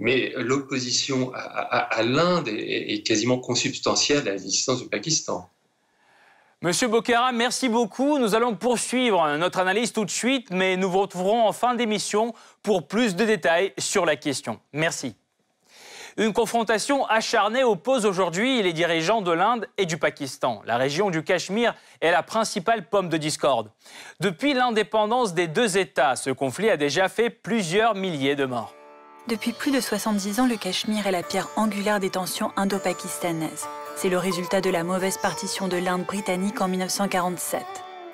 mais 0.00 0.32
l'opposition 0.36 1.30
à, 1.34 2.02
l'Inde 2.02 2.48
est, 2.48 3.06
quasiment 3.06 3.38
consubstantielle 3.38 4.26
à 4.28 4.32
l'existence 4.32 4.82
du 4.82 4.88
Pakistan. 4.88 5.48
Monsieur 6.62 6.88
Bokhara, 6.88 7.32
merci 7.32 7.68
beaucoup. 7.68 8.18
Nous 8.18 8.34
allons 8.34 8.56
poursuivre 8.56 9.36
notre 9.36 9.58
analyse 9.58 9.92
tout 9.92 10.06
de 10.06 10.10
suite, 10.10 10.48
mais 10.50 10.76
nous 10.76 10.90
vous 10.90 11.00
retrouverons 11.00 11.46
en 11.46 11.52
fin 11.52 11.74
d'émission 11.74 12.34
pour 12.62 12.88
plus 12.88 13.14
de 13.14 13.24
détails 13.24 13.72
sur 13.78 14.06
la 14.06 14.16
question. 14.16 14.58
Merci. 14.72 15.14
Une 16.16 16.32
confrontation 16.32 17.06
acharnée 17.06 17.62
oppose 17.62 18.04
aujourd'hui 18.04 18.62
les 18.62 18.72
dirigeants 18.72 19.22
de 19.22 19.32
l'Inde 19.32 19.68
et 19.76 19.86
du 19.86 19.98
Pakistan. 19.98 20.62
La 20.66 20.76
région 20.76 21.10
du 21.10 21.22
Cachemire 21.22 21.74
est 22.00 22.10
la 22.10 22.22
principale 22.22 22.88
pomme 22.88 23.10
de 23.10 23.16
discorde. 23.16 23.70
Depuis 24.18 24.54
l'indépendance 24.54 25.34
des 25.34 25.46
deux 25.46 25.78
États, 25.78 26.16
ce 26.16 26.30
conflit 26.30 26.70
a 26.70 26.76
déjà 26.76 27.08
fait 27.08 27.30
plusieurs 27.30 27.94
milliers 27.94 28.34
de 28.34 28.46
morts. 28.46 28.74
Depuis 29.28 29.52
plus 29.52 29.70
de 29.70 29.80
70 29.80 30.40
ans, 30.40 30.46
le 30.46 30.56
Cachemire 30.56 31.06
est 31.06 31.12
la 31.12 31.22
pierre 31.22 31.48
angulaire 31.56 32.00
des 32.00 32.08
tensions 32.08 32.52
indo-pakistanaises. 32.56 33.66
C'est 33.96 34.08
le 34.08 34.16
résultat 34.16 34.62
de 34.62 34.70
la 34.70 34.82
mauvaise 34.82 35.18
partition 35.18 35.68
de 35.68 35.76
l'Inde 35.76 36.04
britannique 36.04 36.60
en 36.62 36.68
1947. 36.68 37.62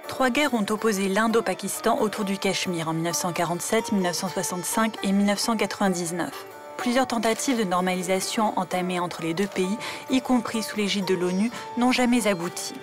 Trois 0.08 0.30
guerres 0.30 0.54
ont 0.54 0.66
opposé 0.68 1.08
l'Inde 1.08 1.36
au 1.36 1.42
Pakistan 1.42 2.00
autour 2.00 2.24
du 2.24 2.38
Cachemire 2.38 2.88
en 2.88 2.92
1947, 2.92 3.92
1965 3.92 4.96
et 5.04 5.12
1999. 5.12 6.30
Plusieurs 6.76 7.06
tentatives 7.06 7.58
de 7.58 7.64
normalisation 7.64 8.58
entamées 8.58 8.98
entre 8.98 9.22
les 9.22 9.32
deux 9.32 9.46
pays, 9.46 9.78
y 10.10 10.20
compris 10.20 10.64
sous 10.64 10.76
l'égide 10.76 11.06
de 11.06 11.14
l'ONU, 11.14 11.52
n'ont 11.78 11.92
jamais 11.92 12.26
abouti. 12.26 12.74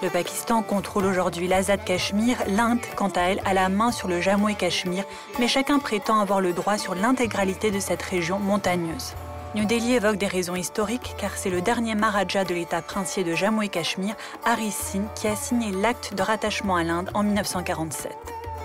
Le 0.00 0.10
Pakistan 0.10 0.62
contrôle 0.62 1.06
aujourd'hui 1.06 1.48
l'Azad 1.48 1.82
Cachemire, 1.82 2.38
l'Inde, 2.46 2.78
quant 2.94 3.08
à 3.08 3.22
elle, 3.22 3.42
a 3.44 3.52
la 3.52 3.68
main 3.68 3.90
sur 3.90 4.06
le 4.06 4.20
Jammu 4.20 4.52
et 4.52 4.54
Cachemire, 4.54 5.04
mais 5.40 5.48
chacun 5.48 5.80
prétend 5.80 6.20
avoir 6.20 6.40
le 6.40 6.52
droit 6.52 6.78
sur 6.78 6.94
l'intégralité 6.94 7.72
de 7.72 7.80
cette 7.80 8.02
région 8.02 8.38
montagneuse. 8.38 9.14
New 9.56 9.64
Delhi 9.64 9.94
évoque 9.94 10.16
des 10.16 10.28
raisons 10.28 10.54
historiques 10.54 11.16
car 11.18 11.36
c'est 11.36 11.50
le 11.50 11.62
dernier 11.62 11.96
Maharaja 11.96 12.44
de 12.44 12.54
l'État 12.54 12.80
princier 12.80 13.24
de 13.24 13.34
Jammu 13.34 13.64
et 13.64 13.68
Cachemire, 13.68 14.14
Hari 14.44 14.70
Singh, 14.70 15.08
qui 15.16 15.26
a 15.26 15.34
signé 15.34 15.72
l'acte 15.72 16.14
de 16.14 16.22
rattachement 16.22 16.76
à 16.76 16.84
l'Inde 16.84 17.10
en 17.14 17.24
1947. 17.24 18.16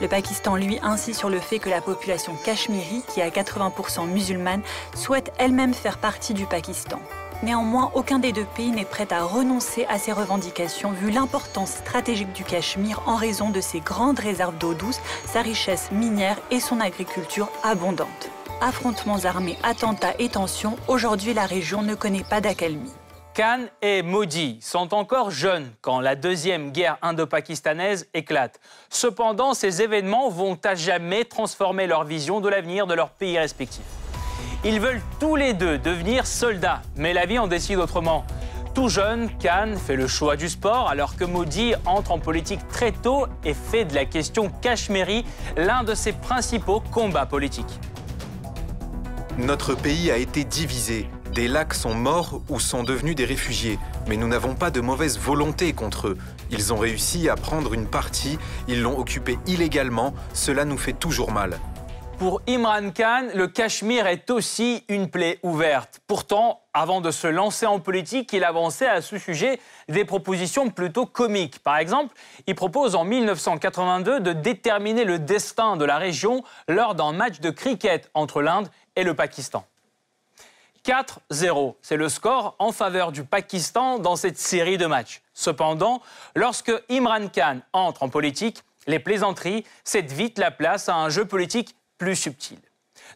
Le 0.02 0.08
Pakistan, 0.08 0.56
lui, 0.56 0.80
insiste 0.84 1.18
sur 1.18 1.30
le 1.30 1.40
fait 1.40 1.58
que 1.58 1.70
la 1.70 1.82
population 1.82 2.36
cachemiri, 2.46 3.04
qui 3.08 3.22
est 3.22 3.24
à 3.24 3.30
80% 3.30 4.08
musulmane, 4.08 4.62
souhaite 4.96 5.32
elle-même 5.40 5.74
faire 5.74 5.98
partie 5.98 6.36
du 6.36 6.46
Pakistan. 6.46 7.00
Néanmoins, 7.44 7.92
aucun 7.94 8.20
des 8.20 8.32
deux 8.32 8.46
pays 8.56 8.72
n'est 8.72 8.86
prêt 8.86 9.12
à 9.12 9.22
renoncer 9.22 9.86
à 9.90 9.98
ces 9.98 10.14
revendications 10.14 10.92
vu 10.94 11.12
l'importance 11.12 11.72
stratégique 11.72 12.32
du 12.32 12.46
Cachemire 12.46 13.02
en 13.06 13.18
raison 13.18 13.50
de 13.50 13.60
ses 13.60 13.82
grandes 13.82 14.20
réserves 14.20 14.58
d'eau 14.58 14.74
douce, 14.74 15.02
sa 15.26 15.42
richesse 15.42 15.92
minière 15.92 16.38
et 16.52 16.62
son 16.62 16.80
agriculture 16.80 17.50
abondante. 17.62 18.30
Affrontements 18.62 19.26
armés, 19.26 19.58
attentats 19.62 20.14
et 20.20 20.30
tensions, 20.30 20.78
aujourd'hui 20.88 21.34
la 21.34 21.46
région 21.46 21.82
ne 21.82 21.96
connaît 21.96 22.24
pas 22.24 22.40
d'accalmie. 22.40 22.94
Khan 23.34 23.66
et 23.82 24.04
Modi 24.04 24.60
sont 24.62 24.94
encore 24.94 25.30
jeunes 25.30 25.70
quand 25.82 26.00
la 26.00 26.16
deuxième 26.16 26.72
guerre 26.72 26.98
indo-pakistanaise 27.02 28.08
éclate. 28.14 28.62
Cependant, 28.90 29.54
ces 29.54 29.82
événements 29.82 30.30
vont 30.30 30.58
à 30.64 30.76
jamais 30.76 31.26
transformer 31.26 31.88
leur 31.88 32.06
vision 32.06 32.40
de 32.40 32.48
l'avenir 32.48 32.88
de 32.88 32.94
leurs 32.94 33.10
pays 33.10 33.38
respectifs. 33.38 34.02
Ils 34.65 34.79
veulent 34.79 35.01
tous 35.20 35.36
les 35.36 35.53
deux 35.53 35.77
devenir 35.77 36.25
soldats, 36.25 36.82
mais 36.96 37.12
la 37.12 37.25
vie 37.25 37.38
en 37.38 37.48
décide 37.48 37.79
autrement. 37.79 38.25
Tout 38.74 38.88
jeune, 38.88 39.29
Khan 39.38 39.74
fait 39.75 39.98
le 39.98 40.08
choix 40.08 40.38
du 40.38 40.48
sport 40.48 40.89
alors 40.89 41.17
que 41.17 41.25
Modi 41.25 41.74
entre 41.86 42.12
en 42.12 42.20
politique 42.20 42.65
très 42.70 42.93
tôt 42.93 43.27
et 43.43 43.53
fait 43.53 43.84
de 43.84 43.93
la 43.93 44.05
question 44.05 44.50
Cachemiri 44.62 45.25
l'un 45.58 45.84
de 45.84 45.93
ses 45.93 46.13
principaux 46.13 46.79
combats 46.79 47.25
politiques. 47.25 47.77
Notre 49.38 49.75
pays 49.75 50.12
a 50.12 50.17
été 50.17 50.46
divisé. 50.46 51.10
Des 51.36 51.50
lacs 51.50 51.74
sont 51.74 51.93
morts 51.93 52.41
ou 52.48 52.60
sont 52.62 52.84
devenus 52.84 53.15
des 53.15 53.25
réfugiés, 53.25 53.79
mais 54.08 54.15
nous 54.15 54.29
n'avons 54.29 54.55
pas 54.55 54.72
de 54.72 54.79
mauvaise 54.79 55.20
volonté 55.20 55.74
contre 55.74 56.08
eux. 56.08 56.17
Ils 56.51 56.72
ont 56.72 56.77
réussi 56.77 57.27
à 57.27 57.36
prendre 57.36 57.74
une 57.74 57.88
partie, 57.88 58.38
ils 58.70 58.82
l'ont 58.82 58.98
occupée 58.98 59.39
illégalement, 59.46 60.13
cela 60.34 60.63
nous 60.63 60.77
fait 60.77 60.93
toujours 60.93 61.32
mal. 61.32 61.60
Pour 62.24 62.42
Imran 62.48 62.92
Khan, 62.92 63.27
le 63.36 63.50
Cachemire 63.50 64.08
est 64.08 64.30
aussi 64.30 64.86
une 64.88 65.10
plaie 65.10 65.39
ouverte. 65.44 66.00
Pourtant, 66.08 66.62
avant 66.74 67.01
de 67.01 67.12
se 67.12 67.27
lancer 67.27 67.65
en 67.65 67.82
politique, 67.82 68.32
il 68.32 68.46
avançait 68.46 68.88
à 68.88 69.01
ce 69.01 69.18
sujet 69.18 69.60
des 69.89 70.06
propositions 70.06 70.70
plutôt 70.70 71.06
comiques. 71.06 71.60
Par 71.60 71.75
exemple, 71.75 72.15
il 72.48 72.56
propose 72.56 72.96
en 72.96 73.03
1982 73.03 74.22
de 74.22 74.32
déterminer 74.32 75.03
le 75.03 75.20
destin 75.20 75.75
de 75.75 75.84
la 75.84 75.98
région 75.98 76.46
lors 76.70 76.96
d'un 76.96 77.12
match 77.12 77.42
de 77.42 77.50
cricket 77.50 78.10
entre 78.13 78.42
l'Inde 78.42 78.70
et 78.96 79.03
le 79.03 79.15
Pakistan. 79.15 79.65
4-0. 80.86 81.75
C'est 81.82 81.98
le 81.98 82.08
score 82.08 82.56
en 82.58 82.72
faveur 82.72 83.12
du 83.12 83.25
Pakistan 83.25 84.00
dans 84.00 84.15
cette 84.15 84.39
série 84.39 84.77
de 84.77 84.86
matchs. 84.86 85.22
Cependant, 85.34 86.01
lorsque 86.38 86.72
Imran 86.89 87.27
Khan 87.27 87.60
entre 87.74 88.03
en 88.03 88.08
politique, 88.08 88.63
les 88.88 89.00
plaisanteries 89.00 89.65
cèdent 89.84 90.13
vite 90.13 90.38
la 90.38 90.51
place 90.51 90.88
à 90.88 90.96
un 90.96 91.10
jeu 91.10 91.25
politique 91.25 91.75
plus 91.98 92.16
subtil. 92.16 92.60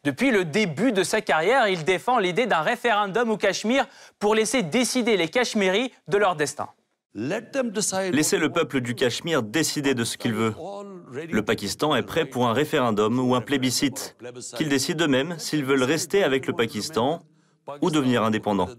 Depuis 0.04 0.32
le 0.32 0.46
début 0.46 0.92
de 0.92 1.04
sa 1.04 1.22
carrière, 1.22 1.68
il 1.68 1.84
défend 1.84 2.20
l'idée 2.20 2.46
d'un 2.46 2.62
référendum 2.62 3.30
au 3.30 3.38
Cachemire 3.38 3.88
pour 4.20 4.36
laisser 4.36 4.64
décider 4.64 5.18
les 5.18 5.28
Cachemiris 5.28 5.92
de 6.08 6.18
leur 6.18 6.36
destin. 6.36 6.70
Laissez 7.14 8.38
le 8.38 8.52
peuple 8.52 8.82
du 8.82 8.94
Cachemire 8.94 9.42
décider 9.42 9.96
de 9.96 10.04
ce 10.04 10.18
qu'il 10.18 10.34
veut. 10.34 10.54
Le 11.12 11.42
Pakistan 11.42 11.96
est 11.96 12.04
prêt 12.04 12.26
pour 12.26 12.48
un 12.48 12.54
référendum 12.54 13.20
ou 13.20 13.34
un 13.34 13.42
plébiscite. 13.42 14.16
Qu'ils 14.56 14.70
décident 14.70 15.06
eux-mêmes 15.06 15.40
s'ils 15.40 15.66
veulent 15.66 15.84
rester 15.84 16.24
avec 16.24 16.46
le 16.46 16.54
Pakistan 16.54 17.24
ou 17.82 17.90
devenir 17.90 18.24
indépendants. 18.24 18.70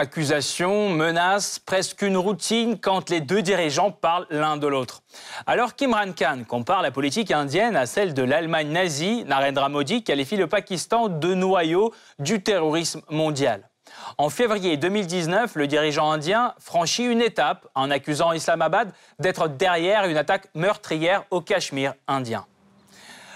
Accusations, 0.00 0.88
menaces, 0.88 1.58
presque 1.58 2.00
une 2.00 2.16
routine 2.16 2.78
quand 2.80 3.10
les 3.10 3.20
deux 3.20 3.42
dirigeants 3.42 3.90
parlent 3.90 4.26
l'un 4.30 4.56
de 4.56 4.66
l'autre. 4.66 5.02
Alors 5.46 5.74
qu'Imran 5.74 6.12
Khan 6.18 6.44
compare 6.48 6.80
la 6.80 6.90
politique 6.90 7.30
indienne 7.30 7.76
à 7.76 7.84
celle 7.84 8.14
de 8.14 8.22
l'Allemagne 8.22 8.70
nazie, 8.70 9.24
Narendra 9.26 9.68
Modi 9.68 10.02
qualifie 10.02 10.38
le 10.38 10.46
Pakistan 10.46 11.08
de 11.08 11.34
noyau 11.34 11.92
du 12.18 12.42
terrorisme 12.42 13.02
mondial. 13.10 13.68
En 14.16 14.30
février 14.30 14.78
2019, 14.78 15.54
le 15.56 15.66
dirigeant 15.66 16.10
indien 16.10 16.54
franchit 16.58 17.04
une 17.04 17.20
étape 17.20 17.68
en 17.74 17.90
accusant 17.90 18.32
Islamabad 18.32 18.94
d'être 19.18 19.48
derrière 19.48 20.06
une 20.06 20.16
attaque 20.16 20.48
meurtrière 20.54 21.24
au 21.30 21.42
Cachemire 21.42 21.92
indien 22.08 22.46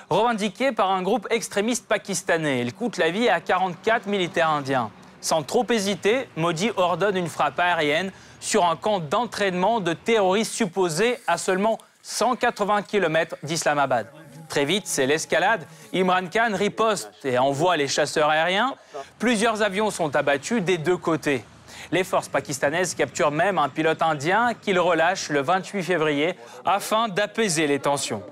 revendiqué 0.09 0.71
par 0.71 0.93
un 0.93 1.03
groupe 1.03 1.27
extrémiste 1.31 1.89
pakistanais. 1.89 2.61
Il 2.61 2.73
coûte 2.73 2.99
la 2.99 3.11
vie 3.11 3.29
à 3.29 3.41
44 3.41 4.07
militaires 4.07 4.51
indiens. 4.51 4.91
Sans 5.25 5.43
trop 5.43 5.65
hésiter, 5.71 6.29
Modi 6.37 6.71
ordonne 6.77 7.17
une 7.17 7.31
frappe 7.31 7.59
aérienne 7.59 8.13
sur 8.41 8.67
un 8.67 8.77
camp 8.77 9.01
d'entraînement 9.01 9.81
de 9.81 9.95
terroristes 9.95 10.53
supposés 10.53 11.19
à 11.27 11.39
seulement 11.39 11.79
180 12.03 12.83
km 12.83 13.35
d'Islamabad. 13.43 14.07
Très 14.51 14.67
vite, 14.67 14.83
c'est 14.87 15.07
l'escalade. 15.07 15.67
Imran 15.95 16.27
Khan 16.31 16.51
riposte 16.53 17.11
et 17.25 17.39
envoie 17.39 17.79
les 17.79 17.89
chasseurs 17.89 18.29
aériens. 18.29 18.75
Plusieurs 19.19 19.63
avions 19.63 19.91
sont 19.91 20.15
abattus 20.15 20.63
des 20.63 20.77
deux 20.77 20.99
côtés. 20.99 21.43
Les 21.91 22.05
forces 22.05 22.29
pakistanaises 22.29 22.95
capturent 22.95 23.31
même 23.31 23.57
un 23.57 23.71
pilote 23.71 24.03
indien 24.03 24.53
qu'ils 24.53 24.79
relâchent 24.79 25.31
le 25.31 25.41
28 25.41 25.83
février 25.85 26.35
afin 26.67 27.09
d'apaiser 27.09 27.67
les 27.67 27.79
tensions. 27.79 28.23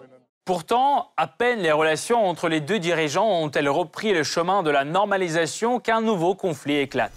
Pourtant, 0.45 1.13
à 1.17 1.29
peine 1.29 1.61
les 1.61 1.71
relations 1.71 2.29
entre 2.29 2.49
les 2.49 2.61
deux 2.61 2.81
dirigeants 2.81 3.29
ont-elles 3.29 3.69
repris 3.69 4.13
le 4.13 4.25
chemin 4.25 4.65
de 4.65 4.71
la 4.71 4.85
normalisation 4.85 5.79
qu'un 5.79 6.01
nouveau 6.01 6.35
conflit 6.35 6.79
éclate. 6.79 7.13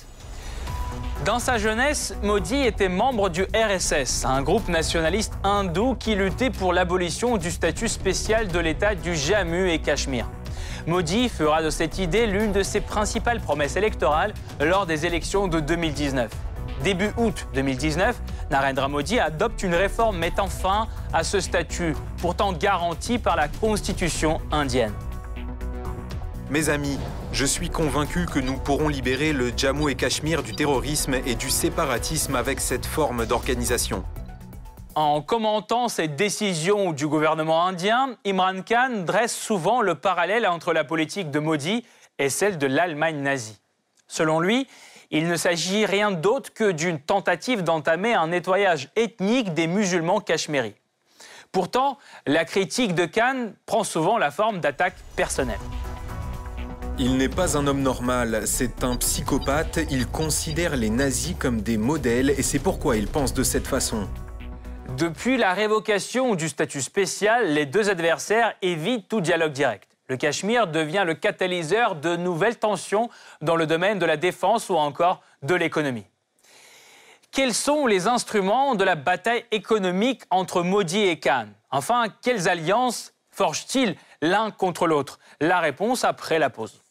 Dans 1.26 1.40
sa 1.40 1.58
jeunesse, 1.58 2.14
Modi 2.22 2.62
était 2.62 2.88
membre 2.88 3.30
du 3.30 3.48
RSS, 3.56 4.26
un 4.26 4.44
groupe 4.44 4.68
nationaliste 4.68 5.34
hindou 5.44 5.96
qui 5.96 6.14
luttait 6.14 6.52
pour 6.52 6.72
l'abolition 6.72 7.38
du 7.38 7.50
statut 7.50 7.88
spécial 7.88 8.48
de 8.48 8.60
l'État 8.60 8.94
du 8.94 9.16
Jammu 9.16 9.72
et 9.72 9.80
Cachemire. 9.80 10.30
Modi 10.86 11.28
fera 11.28 11.64
de 11.64 11.72
cette 11.72 11.98
idée 11.98 12.28
l'une 12.28 12.52
de 12.52 12.62
ses 12.62 12.80
principales 12.80 13.40
promesses 13.40 13.76
électorales 13.76 14.36
lors 14.60 14.86
des 14.86 15.08
élections 15.08 15.48
de 15.48 15.60
2019. 15.60 16.30
Début 16.84 17.12
août 17.18 17.48
2019, 17.54 18.20
Narendra 18.52 18.88
Modi 18.88 19.20
adopte 19.20 19.64
une 19.64 19.74
réforme 19.74 20.18
mettant 20.18 20.48
fin 20.48 20.88
à 21.14 21.24
ce 21.24 21.40
statut, 21.40 21.96
pourtant 22.22 22.54
garanti 22.54 23.18
par 23.18 23.36
la 23.36 23.48
constitution 23.48 24.42
indienne. 24.52 24.94
Mes 26.52 26.70
amis, 26.70 27.00
je 27.32 27.46
suis 27.46 27.70
convaincu 27.70 28.28
que 28.28 28.40
nous 28.40 28.58
pourrons 28.58 28.88
libérer 28.88 29.34
le 29.34 29.52
Jammu 29.56 29.90
et 29.90 29.96
Cachemire 29.96 30.44
du 30.44 30.56
terrorisme 30.56 31.16
et 31.26 31.34
du 31.34 31.50
séparatisme 31.50 32.36
avec 32.36 32.60
cette 32.60 32.86
forme 32.86 33.26
d'organisation. 33.26 34.04
En 34.94 35.22
commentant 35.22 35.90
cette 35.90 36.16
décision 36.16 36.94
du 36.94 37.08
gouvernement 37.08 37.66
indien, 37.66 38.16
Imran 38.26 38.62
Khan 38.62 39.04
dresse 39.06 39.36
souvent 39.36 39.82
le 39.82 39.96
parallèle 39.96 40.46
entre 40.48 40.72
la 40.72 40.84
politique 40.84 41.32
de 41.32 41.40
Modi 41.40 41.84
et 42.20 42.30
celle 42.30 42.58
de 42.58 42.68
l'Allemagne 42.68 43.22
nazie. 43.22 43.60
Selon 44.08 44.40
lui, 44.40 44.68
il 45.12 45.28
ne 45.28 45.36
s'agit 45.36 45.86
rien 45.86 46.12
d'autre 46.12 46.54
que 46.54 46.72
d'une 46.72 47.00
tentative 47.00 47.64
d'entamer 47.64 48.14
un 48.14 48.28
nettoyage 48.28 48.90
ethnique 48.96 49.54
des 49.54 49.68
musulmans 49.68 50.20
cachemiris. 50.20 50.76
Pourtant, 51.52 51.98
la 52.26 52.44
critique 52.44 52.96
de 52.96 53.06
Khan 53.06 53.54
prend 53.66 53.84
souvent 53.84 54.18
la 54.18 54.32
forme 54.32 54.60
d'attaques 54.60 54.98
personnelles. 55.16 55.60
Il 56.98 57.18
n'est 57.18 57.30
pas 57.30 57.58
un 57.58 57.68
homme 57.68 57.82
normal, 57.82 58.44
c'est 58.46 58.84
un 58.84 58.96
psychopathe, 58.96 59.80
il 59.90 60.08
considère 60.08 60.78
les 60.78 60.90
nazis 60.90 61.36
comme 61.38 61.62
des 61.62 61.78
modèles 61.78 62.30
et 62.30 62.42
c'est 62.42 62.60
pourquoi 62.60 62.96
il 62.96 63.08
pense 63.08 63.34
de 63.34 63.44
cette 63.44 63.68
façon. 63.68 64.08
Depuis 64.98 65.36
la 65.36 65.54
révocation 65.54 66.36
du 66.36 66.48
statut 66.48 66.82
spécial, 66.82 67.54
les 67.54 67.66
deux 67.66 67.90
adversaires 67.90 68.54
évitent 68.62 69.10
tout 69.10 69.20
dialogue 69.20 69.52
direct. 69.52 69.90
Le 70.08 70.18
Cachemire 70.18 70.68
devient 70.68 71.04
le 71.06 71.16
catalyseur 71.16 71.96
de 71.96 72.16
nouvelles 72.16 72.60
tensions 72.60 73.10
dans 73.42 73.56
le 73.56 73.66
domaine 73.66 73.98
de 73.98 74.06
la 74.06 74.18
défense 74.18 74.70
ou 74.70 74.76
encore 74.76 75.22
de 75.42 75.56
l'économie. 75.56 76.06
Quels 77.32 77.54
sont 77.54 77.88
les 77.88 78.08
instruments 78.08 78.76
de 78.76 78.84
la 78.84 78.96
bataille 78.96 79.46
économique 79.52 80.22
entre 80.30 80.62
Modi 80.62 81.02
et 81.02 81.20
Khan? 81.20 81.48
Enfin, 81.72 82.06
quelles 82.22 82.48
alliances 82.48 83.14
forgent-ils 83.32 83.98
l'un 84.22 84.52
contre 84.52 84.88
l'autre? 84.88 85.20
La 85.42 85.60
réponse 85.60 86.04
après 86.04 86.40
la 86.40 86.50
pause. 86.50 86.82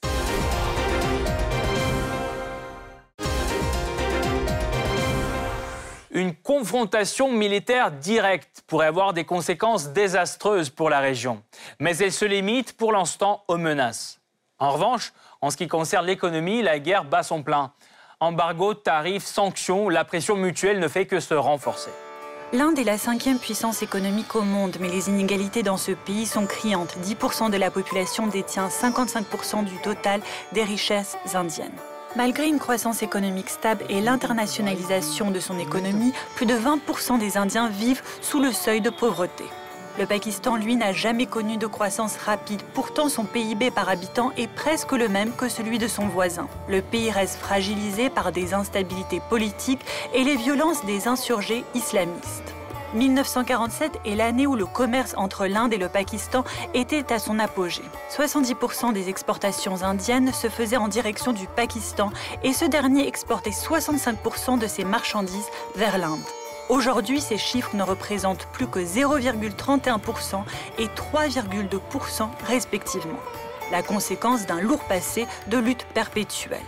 Une 6.14 6.32
confrontation 6.32 7.32
militaire 7.32 7.90
directe 7.90 8.62
pourrait 8.68 8.86
avoir 8.86 9.14
des 9.14 9.24
conséquences 9.24 9.88
désastreuses 9.88 10.70
pour 10.70 10.88
la 10.88 11.00
région, 11.00 11.42
mais 11.80 11.96
elle 11.96 12.12
se 12.12 12.24
limite 12.24 12.76
pour 12.76 12.92
l'instant 12.92 13.42
aux 13.48 13.56
menaces. 13.56 14.20
En 14.60 14.70
revanche, 14.70 15.12
en 15.40 15.50
ce 15.50 15.56
qui 15.56 15.66
concerne 15.66 16.06
l'économie, 16.06 16.62
la 16.62 16.78
guerre 16.78 17.04
bat 17.04 17.24
son 17.24 17.42
plein. 17.42 17.72
Embargo, 18.20 18.74
tarifs, 18.74 19.24
sanctions, 19.24 19.88
la 19.88 20.04
pression 20.04 20.36
mutuelle 20.36 20.78
ne 20.78 20.86
fait 20.86 21.06
que 21.06 21.18
se 21.18 21.34
renforcer. 21.34 21.90
L'Inde 22.52 22.78
est 22.78 22.84
la 22.84 22.96
cinquième 22.96 23.40
puissance 23.40 23.82
économique 23.82 24.36
au 24.36 24.42
monde, 24.42 24.76
mais 24.78 24.88
les 24.88 25.08
inégalités 25.08 25.64
dans 25.64 25.76
ce 25.76 25.90
pays 25.90 26.26
sont 26.26 26.46
criantes. 26.46 26.96
10% 27.02 27.50
de 27.50 27.56
la 27.56 27.72
population 27.72 28.28
détient 28.28 28.68
55% 28.68 29.64
du 29.64 29.76
total 29.78 30.20
des 30.52 30.62
richesses 30.62 31.16
indiennes. 31.34 31.72
Malgré 32.16 32.46
une 32.46 32.60
croissance 32.60 33.02
économique 33.02 33.50
stable 33.50 33.84
et 33.88 34.00
l'internationalisation 34.00 35.32
de 35.32 35.40
son 35.40 35.58
économie, 35.58 36.12
plus 36.36 36.46
de 36.46 36.54
20% 36.54 37.18
des 37.18 37.36
Indiens 37.36 37.68
vivent 37.68 38.02
sous 38.20 38.40
le 38.40 38.52
seuil 38.52 38.80
de 38.80 38.90
pauvreté. 38.90 39.42
Le 39.98 40.06
Pakistan, 40.06 40.54
lui, 40.54 40.76
n'a 40.76 40.92
jamais 40.92 41.26
connu 41.26 41.56
de 41.56 41.66
croissance 41.66 42.16
rapide. 42.16 42.62
Pourtant, 42.72 43.08
son 43.08 43.24
PIB 43.24 43.72
par 43.72 43.88
habitant 43.88 44.30
est 44.36 44.46
presque 44.46 44.92
le 44.92 45.08
même 45.08 45.32
que 45.34 45.48
celui 45.48 45.78
de 45.78 45.88
son 45.88 46.06
voisin. 46.06 46.46
Le 46.68 46.82
pays 46.82 47.10
reste 47.10 47.38
fragilisé 47.38 48.10
par 48.10 48.30
des 48.30 48.54
instabilités 48.54 49.20
politiques 49.28 49.84
et 50.12 50.22
les 50.22 50.36
violences 50.36 50.84
des 50.84 51.08
insurgés 51.08 51.64
islamistes. 51.74 52.54
1947 52.94 54.00
est 54.04 54.14
l'année 54.14 54.46
où 54.46 54.54
le 54.54 54.66
commerce 54.66 55.14
entre 55.16 55.46
l'Inde 55.46 55.72
et 55.72 55.78
le 55.78 55.88
Pakistan 55.88 56.44
était 56.74 57.12
à 57.12 57.18
son 57.18 57.38
apogée. 57.38 57.82
70% 58.16 58.92
des 58.92 59.08
exportations 59.08 59.82
indiennes 59.82 60.32
se 60.32 60.48
faisaient 60.48 60.76
en 60.76 60.88
direction 60.88 61.32
du 61.32 61.46
Pakistan 61.46 62.10
et 62.42 62.52
ce 62.52 62.64
dernier 62.64 63.06
exportait 63.06 63.50
65% 63.50 64.58
de 64.58 64.66
ses 64.66 64.84
marchandises 64.84 65.50
vers 65.74 65.98
l'Inde. 65.98 66.22
Aujourd'hui, 66.68 67.20
ces 67.20 67.36
chiffres 67.36 67.76
ne 67.76 67.82
représentent 67.82 68.46
plus 68.52 68.66
que 68.66 68.78
0,31% 68.78 70.42
et 70.78 70.86
3,2% 70.86 72.28
respectivement. 72.46 73.20
La 73.70 73.82
conséquence 73.82 74.46
d'un 74.46 74.60
lourd 74.60 74.84
passé 74.84 75.26
de 75.48 75.58
lutte 75.58 75.84
perpétuelle 75.94 76.62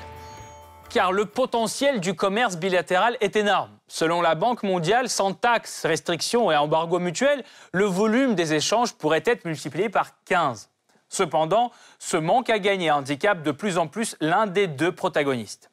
car 0.97 1.13
le 1.13 1.27
potentiel 1.27 2.01
du 2.01 2.15
commerce 2.15 2.57
bilatéral 2.57 3.19
est 3.21 3.37
énorme. 3.37 3.69
Selon 3.87 4.23
la 4.23 4.35
Banque 4.35 4.63
mondiale, 4.63 5.11
sans 5.11 5.35
taxes, 5.35 5.85
restrictions 5.85 6.51
et 6.51 6.57
embargo 6.57 6.99
mutuel, 6.99 7.45
le 7.73 7.85
volume 7.85 8.35
des 8.35 8.55
échanges 8.55 8.95
pourrait 8.95 9.23
être 9.27 9.45
multiplié 9.45 9.91
par 9.91 10.13
15. 10.25 10.71
Cependant, 11.11 11.71
ce 11.99 12.17
manque 12.17 12.49
à 12.49 12.59
gagner 12.59 12.91
handicape 12.91 13.43
de 13.43 13.51
plus 13.51 13.77
en 13.77 13.89
plus 13.89 14.17
l'un 14.23 14.47
des 14.47 14.69
deux 14.69 14.91
protagonistes. 14.91 15.71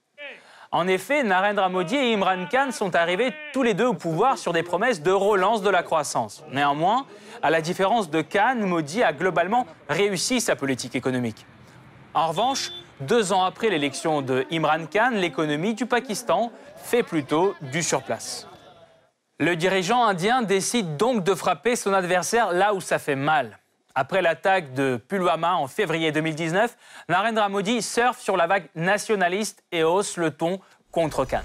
En 0.73 0.89
effet, 0.89 1.23
Narendra 1.23 1.69
Modi 1.69 1.95
et 1.95 2.13
Imran 2.13 2.45
Khan 2.51 2.73
sont 2.73 2.93
arrivés 2.93 3.33
tous 3.53 3.63
les 3.63 3.75
deux 3.75 3.85
au 3.85 3.93
pouvoir 3.93 4.37
sur 4.37 4.51
des 4.51 4.63
promesses 4.63 5.01
de 5.01 5.11
relance 5.11 5.61
de 5.61 5.69
la 5.69 5.83
croissance. 5.83 6.43
Néanmoins, 6.51 7.05
à 7.41 7.49
la 7.49 7.61
différence 7.61 8.09
de 8.09 8.21
Khan, 8.21 8.57
Modi 8.57 9.01
a 9.01 9.13
globalement 9.13 9.67
réussi 9.87 10.41
sa 10.41 10.57
politique 10.57 10.97
économique. 10.97 11.45
En 12.13 12.27
revanche, 12.27 12.71
deux 13.01 13.33
ans 13.33 13.43
après 13.43 13.69
l'élection 13.69 14.21
de 14.21 14.45
Imran 14.51 14.85
Khan, 14.91 15.11
l'économie 15.13 15.73
du 15.73 15.85
Pakistan 15.85 16.51
fait 16.77 17.03
plutôt 17.03 17.55
du 17.61 17.83
surplace. 17.83 18.47
Le 19.39 19.55
dirigeant 19.55 20.03
indien 20.05 20.41
décide 20.41 20.95
donc 20.95 21.23
de 21.23 21.33
frapper 21.33 21.75
son 21.75 21.93
adversaire 21.93 22.53
là 22.53 22.73
où 22.73 22.81
ça 22.81 22.99
fait 22.99 23.15
mal. 23.15 23.59
Après 23.95 24.21
l'attaque 24.21 24.73
de 24.73 24.99
Pulwama 25.07 25.55
en 25.55 25.67
février 25.67 26.11
2019, 26.11 26.75
Narendra 27.09 27.49
Modi 27.49 27.81
surfe 27.81 28.19
sur 28.19 28.37
la 28.37 28.47
vague 28.47 28.67
nationaliste 28.75 29.63
et 29.71 29.83
hausse 29.83 30.17
le 30.17 30.31
ton 30.31 30.59
contre 30.91 31.25
Khan. 31.25 31.41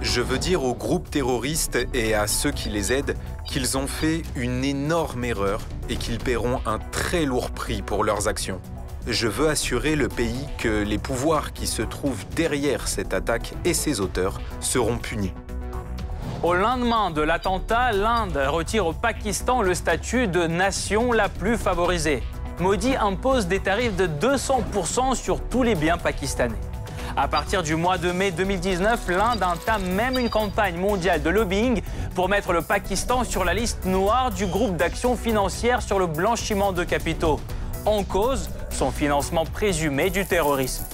Je 0.00 0.20
veux 0.20 0.38
dire 0.38 0.64
aux 0.64 0.74
groupes 0.74 1.10
terroristes 1.10 1.78
et 1.94 2.14
à 2.14 2.26
ceux 2.26 2.50
qui 2.50 2.68
les 2.68 2.92
aident 2.92 3.16
qu'ils 3.46 3.78
ont 3.78 3.86
fait 3.86 4.22
une 4.34 4.64
énorme 4.64 5.24
erreur 5.24 5.60
et 5.88 5.96
qu'ils 5.96 6.18
paieront 6.18 6.60
un 6.66 6.78
très 6.78 7.24
lourd 7.24 7.50
prix 7.52 7.82
pour 7.82 8.02
leurs 8.02 8.26
actions 8.26 8.60
je 9.06 9.26
veux 9.26 9.48
assurer 9.48 9.96
le 9.96 10.08
pays 10.08 10.46
que 10.58 10.82
les 10.82 10.98
pouvoirs 10.98 11.52
qui 11.52 11.66
se 11.66 11.82
trouvent 11.82 12.24
derrière 12.36 12.88
cette 12.88 13.14
attaque 13.14 13.52
et 13.64 13.74
ses 13.74 14.00
auteurs 14.00 14.40
seront 14.60 14.98
punis. 14.98 15.32
Au 16.42 16.54
lendemain 16.54 17.10
de 17.10 17.22
l'attentat, 17.22 17.92
l'Inde 17.92 18.38
retire 18.48 18.86
au 18.86 18.92
Pakistan 18.92 19.62
le 19.62 19.74
statut 19.74 20.26
de 20.26 20.46
nation 20.46 21.12
la 21.12 21.28
plus 21.28 21.56
favorisée. 21.56 22.22
Modi 22.58 22.94
impose 22.96 23.46
des 23.46 23.60
tarifs 23.60 23.96
de 23.96 24.06
200% 24.06 25.14
sur 25.14 25.40
tous 25.40 25.62
les 25.62 25.74
biens 25.74 25.98
pakistanais. 25.98 26.58
À 27.16 27.28
partir 27.28 27.62
du 27.62 27.76
mois 27.76 27.98
de 27.98 28.10
mai 28.10 28.30
2019, 28.30 29.08
l'Inde 29.08 29.42
entame 29.42 29.84
même 29.92 30.18
une 30.18 30.30
campagne 30.30 30.76
mondiale 30.76 31.22
de 31.22 31.30
lobbying 31.30 31.82
pour 32.14 32.28
mettre 32.28 32.52
le 32.52 32.62
Pakistan 32.62 33.24
sur 33.24 33.44
la 33.44 33.52
liste 33.52 33.84
noire 33.84 34.30
du 34.30 34.46
groupe 34.46 34.76
d'action 34.76 35.16
financière 35.16 35.82
sur 35.82 35.98
le 35.98 36.06
blanchiment 36.06 36.72
de 36.72 36.84
capitaux. 36.84 37.38
En 37.84 38.04
cause, 38.04 38.48
son 38.70 38.92
financement 38.92 39.44
présumé 39.44 40.08
du 40.08 40.24
terrorisme. 40.24 40.84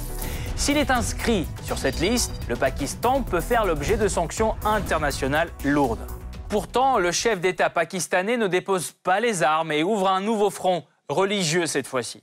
S'il 0.57 0.79
est 0.79 0.91
inscrit 0.91 1.47
sur 1.63 1.77
cette 1.77 2.01
liste, 2.01 2.33
le 2.49 2.57
Pakistan 2.57 3.23
peut 3.23 3.43
faire 3.43 3.67
l'objet 3.67 3.99
de 3.99 4.09
sanctions 4.09 4.55
internationales 4.65 5.51
lourdes. 5.65 6.01
Pourtant, 6.49 6.99
le 6.99 7.13
chef 7.13 7.41
d'État 7.41 7.69
pakistanais 7.69 8.39
ne 8.39 8.47
dépose 8.47 8.93
pas 9.03 9.21
les 9.21 9.43
armes 9.43 9.71
et 9.71 9.83
ouvre 9.83 10.09
un 10.09 10.23
nouveau 10.23 10.49
front, 10.49 10.83
religieux 11.11 11.67
cette 11.67 11.87
fois-ci. 11.87 12.23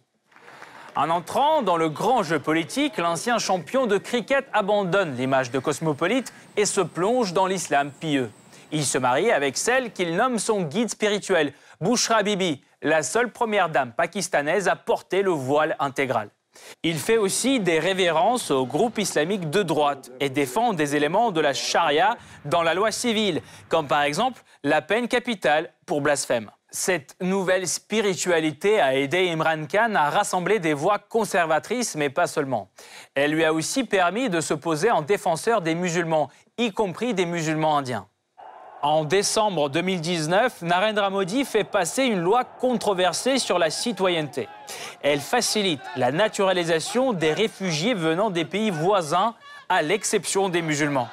En 0.96 1.12
entrant 1.12 1.62
dans 1.62 1.78
le 1.78 1.90
grand 1.90 2.24
jeu 2.24 2.40
politique, 2.40 2.98
l'ancien 2.98 3.38
champion 3.38 3.86
de 3.86 4.00
cricket 4.00 4.48
abandonne 4.52 5.16
l'image 5.16 5.52
de 5.52 5.60
cosmopolite 5.60 6.34
et 6.58 6.66
se 6.66 6.82
plonge 6.82 7.34
dans 7.34 7.46
l'islam 7.46 7.92
pieux. 7.92 8.32
Il 8.72 8.84
se 8.84 8.98
marie 8.98 9.32
avec 9.32 9.58
celle 9.58 9.92
qu'il 9.92 10.16
nomme 10.16 10.40
son 10.40 10.64
guide 10.64 10.90
spirituel, 10.90 11.54
Bushra 11.82 12.24
Bibi, 12.24 12.64
la 12.86 13.02
seule 13.02 13.32
première 13.32 13.70
dame 13.70 13.94
pakistanaise 13.94 14.68
à 14.68 14.76
porter 14.76 15.24
le 15.24 15.32
voile 15.32 15.76
intégral. 15.80 16.30
Il 16.84 17.00
fait 17.00 17.18
aussi 17.18 17.60
des 17.60 17.80
révérences 17.80 18.52
au 18.52 18.68
groupe 18.68 19.00
islamique 19.00 19.50
de 19.50 19.64
droite 19.64 20.12
et 20.20 20.30
défend 20.30 20.72
des 20.72 20.96
éléments 20.96 21.32
de 21.32 21.42
la 21.42 21.54
charia 21.54 22.16
dans 22.46 22.62
la 22.62 22.76
loi 22.76 22.92
civile, 22.92 23.42
comme 23.70 23.88
par 23.88 24.04
exemple 24.04 24.44
la 24.64 24.84
peine 24.84 25.08
capitale 25.08 25.74
pour 25.88 26.00
blasphème. 26.02 26.52
Cette 26.70 27.16
nouvelle 27.22 27.68
spiritualité 27.68 28.80
a 28.80 28.96
aidé 28.96 29.30
Imran 29.32 29.66
Khan 29.66 29.96
à 29.96 30.12
rassembler 30.12 30.60
des 30.60 30.74
voix 30.74 31.00
conservatrices, 31.00 31.96
mais 31.96 32.12
pas 32.12 32.28
seulement. 32.28 32.70
Elle 33.16 33.32
lui 33.32 33.46
a 33.46 33.54
aussi 33.54 33.84
permis 33.84 34.30
de 34.30 34.42
se 34.42 34.54
poser 34.54 34.92
en 34.92 35.02
défenseur 35.02 35.62
des 35.62 35.74
musulmans, 35.74 36.30
y 36.60 36.72
compris 36.72 37.16
des 37.16 37.26
musulmans 37.26 37.78
indiens. 37.78 38.08
En 38.86 39.04
décembre 39.04 39.72
2019, 39.72 40.62
Narendra 40.62 41.10
Modi 41.10 41.44
fait 41.44 41.64
passer 41.64 42.04
une 42.04 42.20
loi 42.20 42.44
controversée 42.44 43.40
sur 43.40 43.58
la 43.58 43.72
citoyenneté. 43.72 44.48
Elle 45.02 45.22
facilite 45.22 45.82
la 45.96 46.12
naturalisation 46.12 47.12
des 47.12 47.34
réfugiés 47.34 47.96
venant 47.96 48.30
des 48.30 48.46
pays 48.46 48.70
voisins, 48.70 49.34
à 49.70 49.82
l'exception 49.82 50.50
des 50.50 50.62
musulmans. 50.62 51.10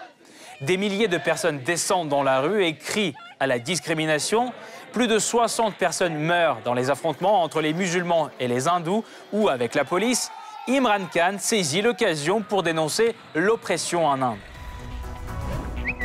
Des 0.60 0.76
milliers 0.76 1.08
de 1.08 1.16
personnes 1.16 1.60
descendent 1.60 2.10
dans 2.10 2.22
la 2.22 2.40
rue 2.40 2.62
et 2.62 2.76
crient 2.76 3.14
à 3.40 3.46
la 3.46 3.58
discrimination. 3.58 4.52
Plus 4.92 5.06
de 5.06 5.18
60 5.18 5.74
personnes 5.76 6.18
meurent 6.18 6.58
dans 6.66 6.74
les 6.74 6.90
affrontements 6.90 7.42
entre 7.42 7.62
les 7.62 7.72
musulmans 7.72 8.28
et 8.38 8.48
les 8.48 8.68
hindous 8.68 9.02
ou 9.32 9.48
avec 9.48 9.74
la 9.74 9.86
police. 9.86 10.30
Imran 10.68 11.06
Khan 11.10 11.36
saisit 11.38 11.80
l'occasion 11.80 12.42
pour 12.42 12.62
dénoncer 12.62 13.14
l'oppression 13.34 14.04
en 14.06 14.20
Inde. 14.20 14.51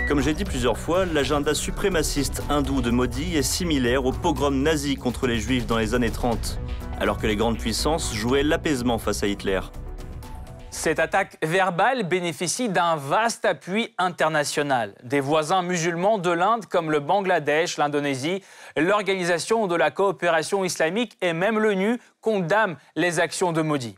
Comme 0.08 0.22
j'ai 0.22 0.34
dit 0.34 0.46
plusieurs 0.46 0.78
fois, 0.78 1.06
l'agenda 1.06 1.54
suprémaciste 1.54 2.42
hindou 2.50 2.82
de 2.82 2.92
Modi 2.92 3.36
est 3.36 3.42
similaire 3.42 4.06
au 4.06 4.14
pogrom 4.14 4.62
nazi 4.62 4.96
contre 4.96 5.28
les 5.28 5.38
juifs 5.38 5.68
dans 5.68 5.78
les 5.78 5.96
années 5.96 6.12
30, 6.12 6.62
alors 7.02 7.18
que 7.18 7.28
les 7.28 7.36
grandes 7.36 7.58
puissances 7.58 8.14
jouaient 8.14 8.44
l'apaisement 8.44 9.00
face 9.00 9.24
à 9.24 9.28
Hitler. 9.28 9.60
Cette 10.70 11.00
attaque 11.00 11.38
verbale 11.44 12.04
bénéficie 12.04 12.70
d'un 12.70 12.96
vaste 12.96 13.44
appui 13.44 13.94
international. 13.98 14.96
Des 15.04 15.20
voisins 15.20 15.62
musulmans 15.62 16.20
de 16.20 16.32
l'Inde 16.32 16.68
comme 16.68 16.90
le 16.90 17.02
Bangladesh, 17.02 17.76
l'Indonésie, 17.76 18.42
l'Organisation 18.78 19.68
de 19.68 19.76
la 19.76 19.92
coopération 19.92 20.64
islamique 20.64 21.18
et 21.20 21.34
même 21.34 21.60
l'ONU 21.60 22.00
condamnent 22.22 22.78
les 22.96 23.20
actions 23.20 23.52
de 23.52 23.62
Modi. 23.62 23.98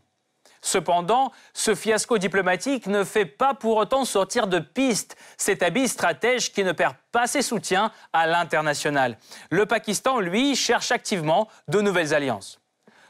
Cependant, 0.62 1.32
ce 1.54 1.74
fiasco 1.74 2.18
diplomatique 2.18 2.88
ne 2.88 3.04
fait 3.04 3.26
pas 3.26 3.54
pour 3.54 3.78
autant 3.78 4.06
sortir 4.06 4.48
de 4.48 4.60
piste 4.60 5.16
cet 5.38 5.64
habile 5.64 5.88
stratège 5.88 6.52
qui 6.52 6.64
ne 6.64 6.72
perd 6.72 6.96
pas 7.12 7.28
ses 7.28 7.42
soutiens 7.42 7.92
à 8.14 8.28
l'international. 8.28 9.18
Le 9.50 9.66
Pakistan, 9.66 10.20
lui, 10.20 10.56
cherche 10.56 10.92
activement 10.92 11.48
de 11.68 11.82
nouvelles 11.82 12.14
alliances. 12.14 12.60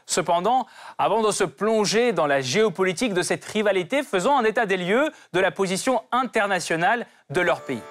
Cependant, 0.06 0.66
avant 0.98 1.22
de 1.22 1.30
se 1.30 1.44
plonger 1.44 2.12
dans 2.12 2.26
la 2.26 2.40
géopolitique 2.40 3.14
de 3.14 3.22
cette 3.22 3.44
rivalité, 3.44 4.02
faisons 4.02 4.36
un 4.36 4.44
état 4.44 4.66
des 4.66 4.76
lieux 4.76 5.10
de 5.32 5.40
la 5.40 5.52
position 5.52 6.02
internationale 6.10 7.06
de 7.30 7.40
leur 7.40 7.60
pays. 7.60 7.82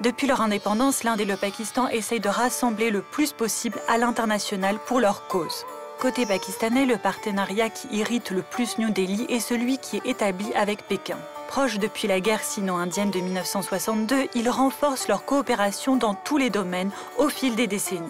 Depuis 0.00 0.26
leur 0.26 0.40
indépendance, 0.40 1.04
l'Inde 1.04 1.20
et 1.20 1.24
le 1.24 1.36
Pakistan 1.36 1.86
essayent 1.88 2.20
de 2.20 2.28
rassembler 2.28 2.90
le 2.90 3.02
plus 3.02 3.32
possible 3.32 3.78
à 3.86 3.98
l'international 3.98 4.78
pour 4.86 4.98
leur 4.98 5.28
cause. 5.28 5.64
Côté 6.00 6.24
pakistanais, 6.24 6.86
le 6.86 6.96
partenariat 6.96 7.68
qui 7.68 7.86
irrite 7.88 8.30
le 8.30 8.40
plus 8.40 8.78
New 8.78 8.88
Delhi 8.88 9.26
est 9.28 9.38
celui 9.38 9.76
qui 9.76 9.98
est 9.98 10.06
établi 10.06 10.50
avec 10.54 10.88
Pékin. 10.88 11.18
Proche 11.46 11.78
depuis 11.78 12.08
la 12.08 12.20
guerre 12.20 12.42
sino-indienne 12.42 13.10
de 13.10 13.20
1962, 13.20 14.28
ils 14.34 14.48
renforcent 14.48 15.08
leur 15.08 15.26
coopération 15.26 15.96
dans 15.96 16.14
tous 16.14 16.38
les 16.38 16.48
domaines 16.48 16.90
au 17.18 17.28
fil 17.28 17.54
des 17.54 17.66
décennies. 17.66 18.08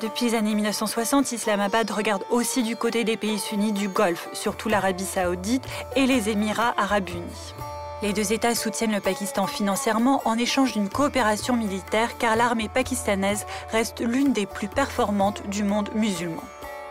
Depuis 0.00 0.24
les 0.24 0.36
années 0.36 0.54
1960, 0.54 1.32
Islamabad 1.32 1.90
regarde 1.90 2.24
aussi 2.30 2.62
du 2.62 2.76
côté 2.76 3.04
des 3.04 3.18
pays 3.18 3.38
sunnites 3.38 3.74
du 3.74 3.88
Golfe, 3.88 4.30
surtout 4.32 4.70
l'Arabie 4.70 5.04
saoudite 5.04 5.64
et 5.96 6.06
les 6.06 6.30
Émirats 6.30 6.72
arabes 6.78 7.10
unis. 7.10 7.54
Les 8.00 8.14
deux 8.14 8.32
États 8.32 8.54
soutiennent 8.54 8.94
le 8.94 9.00
Pakistan 9.00 9.46
financièrement 9.46 10.22
en 10.24 10.38
échange 10.38 10.72
d'une 10.72 10.88
coopération 10.88 11.56
militaire 11.56 12.16
car 12.16 12.36
l'armée 12.36 12.70
pakistanaise 12.70 13.44
reste 13.70 14.00
l'une 14.00 14.32
des 14.32 14.46
plus 14.46 14.68
performantes 14.68 15.46
du 15.48 15.62
monde 15.62 15.90
musulman. 15.94 16.42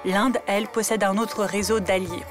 L'Inde, 0.08 0.38
elle, 0.48 0.70
possède 0.70 1.04
un 1.04 1.18
autre 1.18 1.44
réseau 1.44 1.82
d'alliés. 1.82 2.24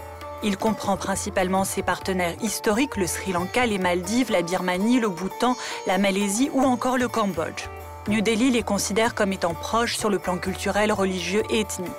Il 0.43 0.57
comprend 0.57 0.97
principalement 0.97 1.65
ses 1.65 1.83
partenaires 1.83 2.35
historiques, 2.41 2.97
le 2.97 3.07
Sri 3.07 3.33
Lanka, 3.33 3.67
les 3.67 3.77
Maldives, 3.77 4.33
la 4.33 4.41
Birmanie, 4.41 4.99
le 4.99 5.11
Bhoutan, 5.11 5.57
la 5.87 5.99
Malaisie 5.99 6.49
ou 6.55 6.63
encore 6.63 6.97
le 6.97 7.07
Cambodge. 7.07 7.69
New 8.09 8.23
Delhi 8.23 8.51
les 8.51 8.63
considère 8.63 9.15
comme 9.15 9.35
étant 9.35 9.53
proches 9.53 9.99
sur 9.99 10.09
le 10.09 10.19
plan 10.19 10.39
culturel, 10.39 10.91
religieux 10.91 11.43
et 11.51 11.61
ethnique. 11.61 11.91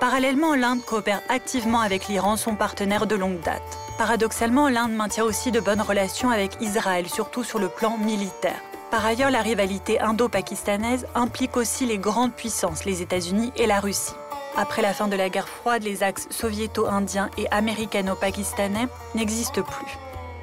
Parallèlement, 0.00 0.54
l'Inde 0.54 0.82
coopère 0.82 1.20
activement 1.28 1.80
avec 1.80 2.08
l'Iran, 2.08 2.38
son 2.38 2.54
partenaire 2.54 3.06
de 3.06 3.14
longue 3.14 3.40
date. 3.40 3.78
Paradoxalement, 3.98 4.70
l'Inde 4.70 4.94
maintient 4.94 5.24
aussi 5.24 5.52
de 5.52 5.60
bonnes 5.60 5.82
relations 5.82 6.30
avec 6.30 6.52
Israël, 6.62 7.06
surtout 7.10 7.44
sur 7.44 7.58
le 7.58 7.68
plan 7.68 7.98
militaire. 7.98 8.62
Par 8.90 9.04
ailleurs, 9.04 9.30
la 9.30 9.42
rivalité 9.42 10.00
indo-pakistanaise 10.00 11.06
implique 11.14 11.58
aussi 11.58 11.84
les 11.84 11.98
grandes 11.98 12.32
puissances, 12.32 12.86
les 12.86 13.02
États-Unis 13.02 13.52
et 13.56 13.66
la 13.66 13.78
Russie. 13.78 14.14
Après 14.56 14.82
la 14.82 14.92
fin 14.92 15.08
de 15.08 15.16
la 15.16 15.30
guerre 15.30 15.48
froide, 15.48 15.82
les 15.82 16.02
axes 16.02 16.28
soviéto-indiens 16.30 17.30
et 17.38 17.48
américano-pakistanais 17.50 18.86
n'existent 19.14 19.62
plus. 19.62 19.98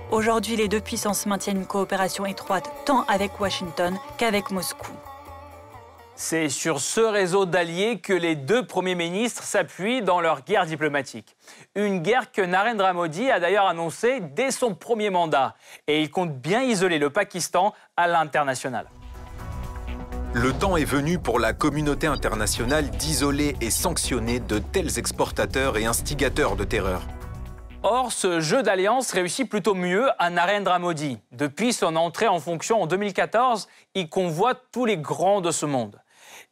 Aujourd'hui, 0.10 0.56
les 0.56 0.68
deux 0.68 0.82
puissances 0.82 1.28
maintiennent 1.28 1.58
une 1.58 1.68
coopération 1.68 2.26
étroite 2.26 2.72
tant 2.86 3.04
avec 3.04 3.40
Washington 3.40 4.00
qu'avec 4.18 4.50
Moscou. 4.50 4.92
C'est 6.16 6.50
sur 6.50 6.82
ce 6.82 7.02
réseau 7.02 7.46
d'alliés 7.46 8.00
que 8.00 8.12
les 8.12 8.36
deux 8.36 8.66
premiers 8.66 8.96
ministres 8.96 9.44
s'appuient 9.44 10.02
dans 10.02 10.20
leur 10.20 10.44
guerre 10.44 10.66
diplomatique. 10.66 11.38
Une 11.76 12.00
guerre 12.00 12.32
que 12.32 12.42
Narendra 12.42 12.92
Modi 12.94 13.30
a 13.30 13.40
d'ailleurs 13.40 13.68
annoncée 13.68 14.20
dès 14.20 14.52
son 14.52 14.74
premier 14.74 15.12
mandat. 15.12 15.56
Et 15.88 16.02
il 16.02 16.10
compte 16.10 16.36
bien 16.36 16.64
isoler 16.64 16.98
le 16.98 17.12
Pakistan 17.12 17.74
à 17.96 18.08
l'international. 18.08 18.88
Le 20.34 20.54
temps 20.54 20.78
est 20.78 20.86
venu 20.86 21.18
pour 21.18 21.40
la 21.40 21.54
communauté 21.54 22.06
internationale 22.06 22.92
d'isoler 22.92 23.56
et 23.62 23.72
sanctionner 23.72 24.40
de 24.40 24.60
tels 24.60 25.00
exportateurs 25.00 25.76
et 25.76 25.88
instigateurs 25.88 26.56
de 26.56 26.64
terreur. 26.64 27.02
Or, 27.82 28.12
ce 28.12 28.40
jeu 28.40 28.62
d'alliance 28.62 29.12
réussit 29.12 29.50
plutôt 29.50 29.74
mieux 29.74 30.08
à 30.20 30.30
Narendra 30.30 30.78
Modi. 30.78 31.18
Depuis 31.32 31.74
son 31.74 31.96
entrée 31.96 32.28
en 32.28 32.40
fonction 32.40 32.80
en 32.80 32.86
2014, 32.86 33.68
il 33.96 34.08
convoite 34.08 34.62
tous 34.72 34.86
les 34.86 34.98
grands 34.98 35.42
de 35.42 35.50
ce 35.50 35.66
monde. 35.66 36.00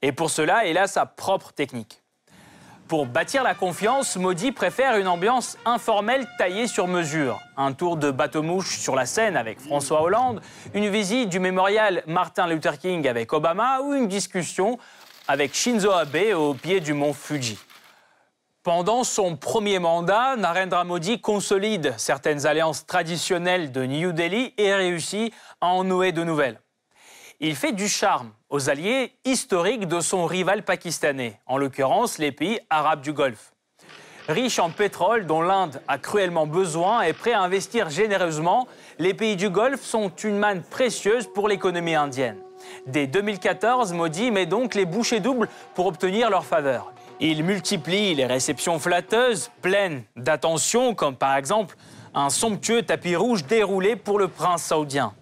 Et 0.02 0.12
pour 0.12 0.32
cela, 0.32 0.66
il 0.66 0.80
a 0.80 0.88
sa 0.88 1.06
propre 1.06 1.54
technique. 1.54 2.02
Pour 2.88 3.06
bâtir 3.06 3.44
la 3.44 3.54
confiance, 3.54 4.16
Modi 4.16 4.54
préfère 4.54 4.96
une 4.96 5.10
ambiance 5.10 5.58
informelle 5.66 6.26
taillée 6.38 6.68
sur 6.68 6.88
mesure. 6.88 7.42
Un 7.58 7.74
tour 7.74 7.98
de 7.98 8.12
bateau-mouche 8.12 8.78
sur 8.78 8.96
la 8.96 9.06
Seine 9.06 9.36
avec 9.36 9.60
François 9.60 10.02
Hollande, 10.02 10.42
une 10.74 10.88
visite 10.88 11.28
du 11.28 11.42
mémorial 11.42 12.02
Martin 12.08 12.48
Luther 12.48 12.78
King 12.78 13.06
avec 13.06 13.34
Obama 13.34 13.82
ou 13.82 13.94
une 13.94 14.08
discussion 14.08 14.78
avec 15.28 15.54
Shinzo 15.54 15.92
Abe 15.92 16.34
au 16.34 16.54
pied 16.54 16.80
du 16.80 16.94
mont 16.94 17.12
Fuji. 17.12 17.60
Pendant 18.64 19.04
son 19.04 19.36
premier 19.36 19.80
mandat, 19.80 20.38
Narendra 20.38 20.86
Modi 20.86 21.20
consolide 21.20 21.94
certaines 21.98 22.46
alliances 22.46 22.86
traditionnelles 22.86 23.74
de 23.74 23.84
New 23.84 24.14
Delhi 24.14 24.54
et 24.58 24.74
réussit 24.74 25.34
à 25.60 25.68
en 25.68 25.84
nouer 25.84 26.14
de 26.14 26.24
nouvelles. 26.24 26.62
Il 27.40 27.56
fait 27.56 27.72
du 27.72 27.88
charme 27.88 28.32
aux 28.50 28.72
alliés 28.72 29.14
historiques 29.24 29.88
de 29.88 30.00
son 30.00 30.26
rival 30.26 30.64
pakistanais, 30.64 31.40
en 31.46 31.60
l'occurrence 31.60 32.18
les 32.18 32.32
pays 32.32 32.60
arabes 32.72 33.02
du 33.02 33.14
Golfe. 33.14 33.52
Riche 34.28 34.58
en 34.58 34.72
pétrole 34.72 35.28
dont 35.28 35.44
l'Inde 35.44 35.80
a 35.88 36.00
cruellement 36.00 36.48
besoin 36.48 37.04
et 37.04 37.14
prêt 37.14 37.34
à 37.34 37.42
investir 37.42 37.92
généreusement, 37.92 38.68
les 38.98 39.14
pays 39.14 39.36
du 39.36 39.52
Golfe 39.52 39.84
sont 39.84 40.10
une 40.10 40.40
manne 40.40 40.64
précieuse 40.64 41.28
pour 41.28 41.48
l'économie 41.48 41.94
indienne. 41.94 42.40
Dès 42.88 43.06
2014, 43.06 43.94
Modi 43.94 44.32
met 44.32 44.48
donc 44.48 44.74
les 44.74 44.86
bouchées 44.86 45.20
doubles 45.20 45.48
pour 45.76 45.86
obtenir 45.86 46.32
leur 46.32 46.44
faveur. 46.44 46.92
Il 47.20 47.44
multiplie 47.44 48.16
les 48.16 48.26
réceptions 48.26 48.80
flatteuses, 48.80 49.52
pleines 49.62 50.02
d'attention, 50.16 50.96
comme 50.96 51.16
par 51.16 51.36
exemple 51.36 51.76
un 52.16 52.32
somptueux 52.32 52.82
tapis 52.82 53.16
rouge 53.16 53.46
déroulé 53.46 53.96
pour 53.96 54.18
le 54.18 54.28
prince 54.28 54.64
saoudien. 54.64 55.14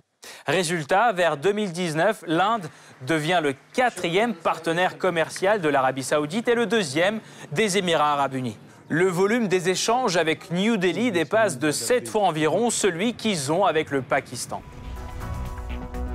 Résultat, 0.48 1.12
vers 1.12 1.38
2019, 1.38 2.24
l'Inde 2.28 2.68
devient 3.06 3.40
le 3.44 3.54
quatrième 3.74 4.34
partenaire 4.34 4.98
commercial 4.98 5.62
de 5.62 5.70
l'Arabie 5.70 6.04
saoudite 6.04 6.48
et 6.48 6.56
le 6.56 6.66
deuxième 6.66 7.20
des 7.52 7.78
Émirats 7.78 8.14
arabes 8.14 8.36
unis. 8.36 8.58
Le 8.88 9.08
volume 9.08 9.48
des 9.48 9.70
échanges 9.70 10.16
avec 10.16 10.52
New 10.52 10.78
Delhi 10.78 11.12
dépasse 11.12 11.58
de 11.58 11.72
7 11.72 12.08
fois 12.08 12.24
environ 12.24 12.70
celui 12.70 13.16
qu'ils 13.16 13.52
ont 13.52 13.66
avec 13.66 13.90
le 13.90 14.02
Pakistan. 14.04 14.62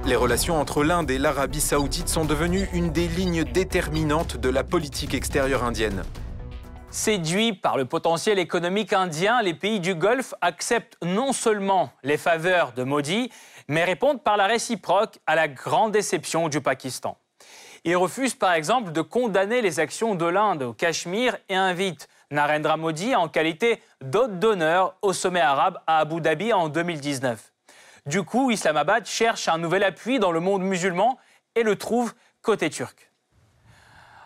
Les 0.06 0.16
relations 0.16 0.58
entre 0.58 0.82
l'Inde 0.82 1.10
et 1.10 1.18
l'Arabie 1.18 1.60
saoudite 1.60 2.08
sont 2.08 2.24
devenues 2.24 2.68
une 2.72 2.90
des 2.90 3.06
lignes 3.06 3.44
déterminantes 3.44 4.36
de 4.36 4.48
la 4.48 4.64
politique 4.64 5.14
extérieure 5.14 5.64
indienne. 5.64 6.04
Séduits 6.90 7.52
par 7.52 7.76
le 7.76 7.84
potentiel 7.84 8.38
économique 8.38 8.92
indien, 8.92 9.42
les 9.42 9.54
pays 9.54 9.78
du 9.78 9.94
Golfe 9.94 10.34
acceptent 10.40 10.96
non 11.04 11.32
seulement 11.32 11.90
les 12.02 12.16
faveurs 12.16 12.72
de 12.72 12.82
Modi, 12.82 13.30
mais 13.70 13.84
répondent 13.84 14.20
par 14.20 14.36
la 14.36 14.48
réciproque 14.48 15.20
à 15.28 15.36
la 15.36 15.46
grande 15.46 15.92
déception 15.92 16.48
du 16.48 16.60
Pakistan. 16.60 17.16
Ils 17.84 17.96
refusent 17.96 18.34
par 18.34 18.52
exemple 18.52 18.90
de 18.90 19.00
condamner 19.00 19.62
les 19.62 19.78
actions 19.78 20.16
de 20.16 20.26
l'Inde 20.26 20.64
au 20.64 20.72
Cachemire 20.72 21.38
et 21.48 21.54
invitent 21.54 22.08
Narendra 22.32 22.76
Modi 22.76 23.14
en 23.14 23.28
qualité 23.28 23.80
d'hôte 24.00 24.40
d'honneur 24.40 24.96
au 25.02 25.12
sommet 25.12 25.40
arabe 25.40 25.78
à 25.86 26.00
Abu 26.00 26.20
Dhabi 26.20 26.52
en 26.52 26.68
2019. 26.68 27.52
Du 28.06 28.24
coup, 28.24 28.50
Islamabad 28.50 29.06
cherche 29.06 29.46
un 29.46 29.58
nouvel 29.58 29.84
appui 29.84 30.18
dans 30.18 30.32
le 30.32 30.40
monde 30.40 30.62
musulman 30.62 31.16
et 31.54 31.62
le 31.62 31.76
trouve 31.76 32.12
côté 32.42 32.70
turc. 32.70 33.12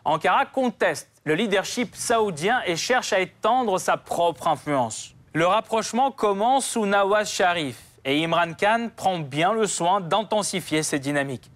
Ankara 0.07 0.47
conteste 0.47 1.11
le 1.25 1.35
leadership 1.35 1.95
saoudien 1.95 2.63
et 2.65 2.77
cherche 2.77 3.13
à 3.13 3.21
étendre 3.21 3.79
sa 3.79 3.99
propre 3.99 4.49
influence. 4.49 5.15
Le 5.35 5.47
rapprochement 5.47 6.11
commence 6.11 6.67
sous 6.67 6.87
Nawaz 6.87 7.29
Sharif, 7.29 7.77
et 8.05 8.23
Imran 8.23 8.53
Khan 8.59 8.91
prend 8.95 9.19
bien 9.19 9.53
le 9.53 9.67
soin 9.67 10.01
d'intensifier 10.01 10.83
ces 10.83 10.99
dynamiques. 10.99 11.51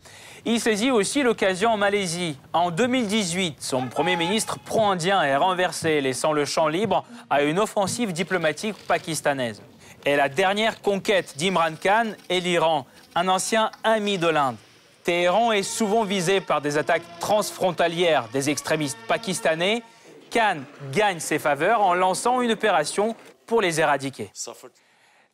Il 0.44 0.60
saisit 0.60 0.90
aussi 0.90 1.22
l'occasion 1.22 1.70
en 1.70 1.76
Malaisie. 1.76 2.38
En 2.52 2.70
2018, 2.70 3.56
son 3.60 3.88
Premier 3.88 4.16
ministre 4.16 4.58
pro-indien 4.58 5.22
est 5.22 5.36
renversé, 5.36 6.00
laissant 6.00 6.32
le 6.32 6.44
champ 6.44 6.68
libre 6.68 7.04
à 7.28 7.42
une 7.42 7.58
offensive 7.58 8.12
diplomatique 8.12 8.76
pakistanaise. 8.86 9.62
Et 10.06 10.16
la 10.16 10.28
dernière 10.28 10.80
conquête 10.80 11.34
d'Imran 11.36 11.74
Khan 11.82 12.12
est 12.30 12.40
l'Iran, 12.40 12.86
un 13.14 13.28
ancien 13.28 13.70
ami 13.84 14.16
de 14.16 14.28
l'Inde. 14.28 14.56
Téhéran 15.04 15.52
est 15.52 15.62
souvent 15.62 16.04
visé 16.04 16.40
par 16.40 16.60
des 16.60 16.78
attaques 16.78 17.02
transfrontalières 17.18 18.28
des 18.32 18.50
extrémistes 18.50 18.98
pakistanais. 19.08 19.82
Khan 20.30 20.58
gagne 20.92 21.18
ses 21.18 21.38
faveurs 21.38 21.80
en 21.80 21.94
lançant 21.94 22.40
une 22.42 22.52
opération 22.52 23.16
pour 23.46 23.60
les 23.60 23.80
éradiquer. 23.80 24.30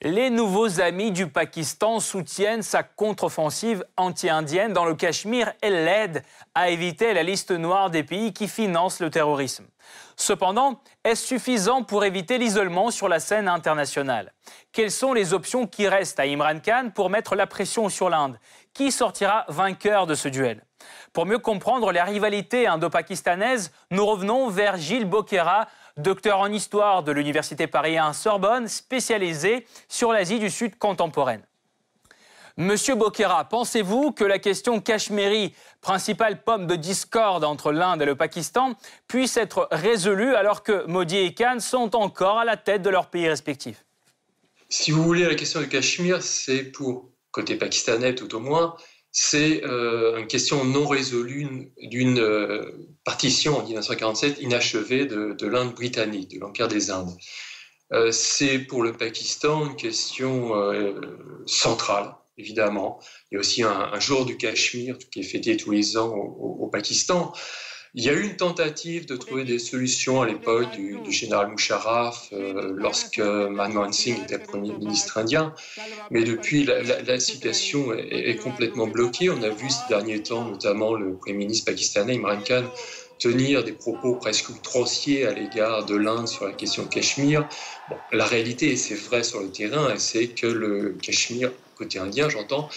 Les 0.06 0.28
nouveaux 0.28 0.82
amis 0.82 1.12
du 1.12 1.28
Pakistan 1.28 1.98
soutiennent 1.98 2.60
sa 2.60 2.82
contre-offensive 2.82 3.86
anti-indienne 3.96 4.74
dans 4.74 4.84
le 4.84 4.94
Cachemire 4.94 5.54
et 5.62 5.70
l'aident 5.70 6.22
à 6.54 6.68
éviter 6.68 7.14
la 7.14 7.22
liste 7.22 7.52
noire 7.52 7.88
des 7.88 8.02
pays 8.02 8.34
qui 8.34 8.46
financent 8.46 9.00
le 9.00 9.08
terrorisme. 9.08 9.64
Cependant, 10.16 10.78
est-ce 11.04 11.26
suffisant 11.26 11.84
pour 11.84 12.04
éviter 12.04 12.36
l'isolement 12.36 12.90
sur 12.90 13.08
la 13.08 13.18
scène 13.18 13.48
internationale? 13.48 14.34
Quelles 14.72 14.90
sont 14.90 15.14
les 15.14 15.32
options 15.32 15.66
qui 15.66 15.88
restent 15.88 16.20
à 16.20 16.26
Imran 16.26 16.60
Khan 16.60 16.90
pour 16.94 17.08
mettre 17.08 17.34
la 17.34 17.46
pression 17.46 17.88
sur 17.88 18.10
l'Inde? 18.10 18.38
Qui 18.74 18.92
sortira 18.92 19.46
vainqueur 19.48 20.06
de 20.06 20.14
ce 20.14 20.28
duel? 20.28 20.66
Pour 21.14 21.24
mieux 21.24 21.38
comprendre 21.38 21.92
la 21.92 22.04
rivalité 22.04 22.66
indo-pakistanaise, 22.66 23.72
nous 23.90 24.04
revenons 24.04 24.50
vers 24.50 24.76
Gilles 24.76 25.08
Boquera, 25.08 25.66
docteur 25.96 26.38
en 26.38 26.52
histoire 26.52 27.02
de 27.02 27.12
l'Université 27.12 27.66
Paris 27.66 27.98
1 27.98 28.12
Sorbonne, 28.12 28.68
spécialisé 28.68 29.66
sur 29.88 30.12
l'Asie 30.12 30.38
du 30.38 30.50
Sud 30.50 30.76
contemporaine. 30.76 31.42
Monsieur 32.56 32.94
Boquera, 32.94 33.44
pensez-vous 33.48 34.12
que 34.12 34.22
la 34.22 34.38
question 34.38 34.80
Cachemiri, 34.80 35.52
principale 35.80 36.42
pomme 36.42 36.68
de 36.68 36.76
discorde 36.76 37.42
entre 37.42 37.72
l'Inde 37.72 38.02
et 38.02 38.04
le 38.04 38.14
Pakistan, 38.14 38.74
puisse 39.08 39.36
être 39.36 39.66
résolue 39.72 40.36
alors 40.36 40.62
que 40.62 40.86
Modi 40.86 41.16
et 41.16 41.34
Khan 41.34 41.58
sont 41.58 41.96
encore 41.96 42.38
à 42.38 42.44
la 42.44 42.56
tête 42.56 42.82
de 42.82 42.90
leurs 42.90 43.10
pays 43.10 43.28
respectifs? 43.28 43.84
Si 44.68 44.92
vous 44.92 45.02
voulez, 45.02 45.24
la 45.24 45.34
question 45.34 45.60
du 45.60 45.68
Cachemire, 45.68 46.22
c'est 46.22 46.62
pour, 46.62 47.10
côté 47.32 47.56
pakistanais 47.56 48.14
tout 48.14 48.32
au 48.36 48.40
moins, 48.40 48.76
c'est 49.16 49.62
euh, 49.64 50.18
une 50.18 50.26
question 50.26 50.64
non 50.64 50.88
résolue 50.88 51.72
d'une 51.78 52.18
euh, 52.18 52.72
partition 53.04 53.56
en 53.56 53.62
1947 53.62 54.40
inachevée 54.40 55.06
de, 55.06 55.46
l'Inde 55.46 55.72
britannique, 55.72 56.34
de 56.34 56.40
l'Empire 56.40 56.66
des 56.66 56.90
Indes. 56.90 57.16
Euh, 57.92 58.10
c'est 58.10 58.58
pour 58.58 58.82
le 58.82 58.92
Pakistan 58.92 59.66
une 59.66 59.76
question 59.76 60.50
centrale, 61.46 62.12
évidemment. 62.38 62.98
Il 63.30 63.34
y 63.34 63.36
a 63.36 63.40
aussi 63.40 63.62
un, 63.62 64.00
jour 64.00 64.26
du 64.26 64.36
Cachemire 64.36 64.98
qui 65.12 65.20
est 65.20 65.22
fêté 65.22 65.56
tous 65.56 65.70
les 65.70 65.96
ans 65.96 66.12
au 66.12 66.66
Pakistan. 66.66 67.32
Il 67.96 68.02
y 68.02 68.08
a 68.08 68.12
eu 68.12 68.24
une 68.24 68.36
tentative 68.36 69.06
de 69.06 69.14
trouver 69.14 69.44
des 69.44 69.60
solutions 69.60 70.20
à 70.20 70.26
l'époque 70.26 70.72
du, 70.72 70.98
général 71.12 71.50
Musharraf 71.50 72.28
euh, 72.32 72.72
lorsque 72.76 73.20
Manmohan 73.20 73.92
Singh 73.92 74.20
était 74.20 74.38
Premier 74.40 74.72
ministre 74.72 75.16
indien, 75.16 75.54
mais 76.10 76.24
depuis 76.24 76.64
la, 76.64 77.20
situation 77.20 77.94
est, 77.94 78.36
complètement 78.42 78.88
bloquée. 78.88 79.30
On 79.30 79.40
a 79.44 79.48
vu 79.48 79.70
ces 79.70 79.88
derniers 79.88 80.20
temps 80.20 80.44
notamment 80.44 80.94
le 80.94 81.14
Premier 81.14 81.38
ministre 81.38 81.70
pakistanais 81.70 82.16
Imran 82.16 82.40
Khan 82.44 82.64
tenir 83.20 83.62
des 83.62 83.72
propos 83.72 84.16
presque 84.16 84.48
outranciers 84.48 85.24
à 85.26 85.32
l'égard 85.32 85.86
de 85.86 85.94
l'Inde 85.94 86.26
sur 86.26 86.46
la 86.46 86.52
question 86.52 86.86
Cachemire. 86.86 87.48
la 88.10 88.26
réalité, 88.26 88.72
et 88.72 88.76
c'est 88.76 88.96
vrai 88.96 89.22
sur 89.22 89.40
le 89.40 89.50
terrain, 89.50 89.94
c'est 89.98 90.28
que 90.28 90.48
le 90.48 90.96
Cachemire, 91.00 91.52
côté 91.74 91.98
indien 91.98 92.28
j'entends, 92.28 92.68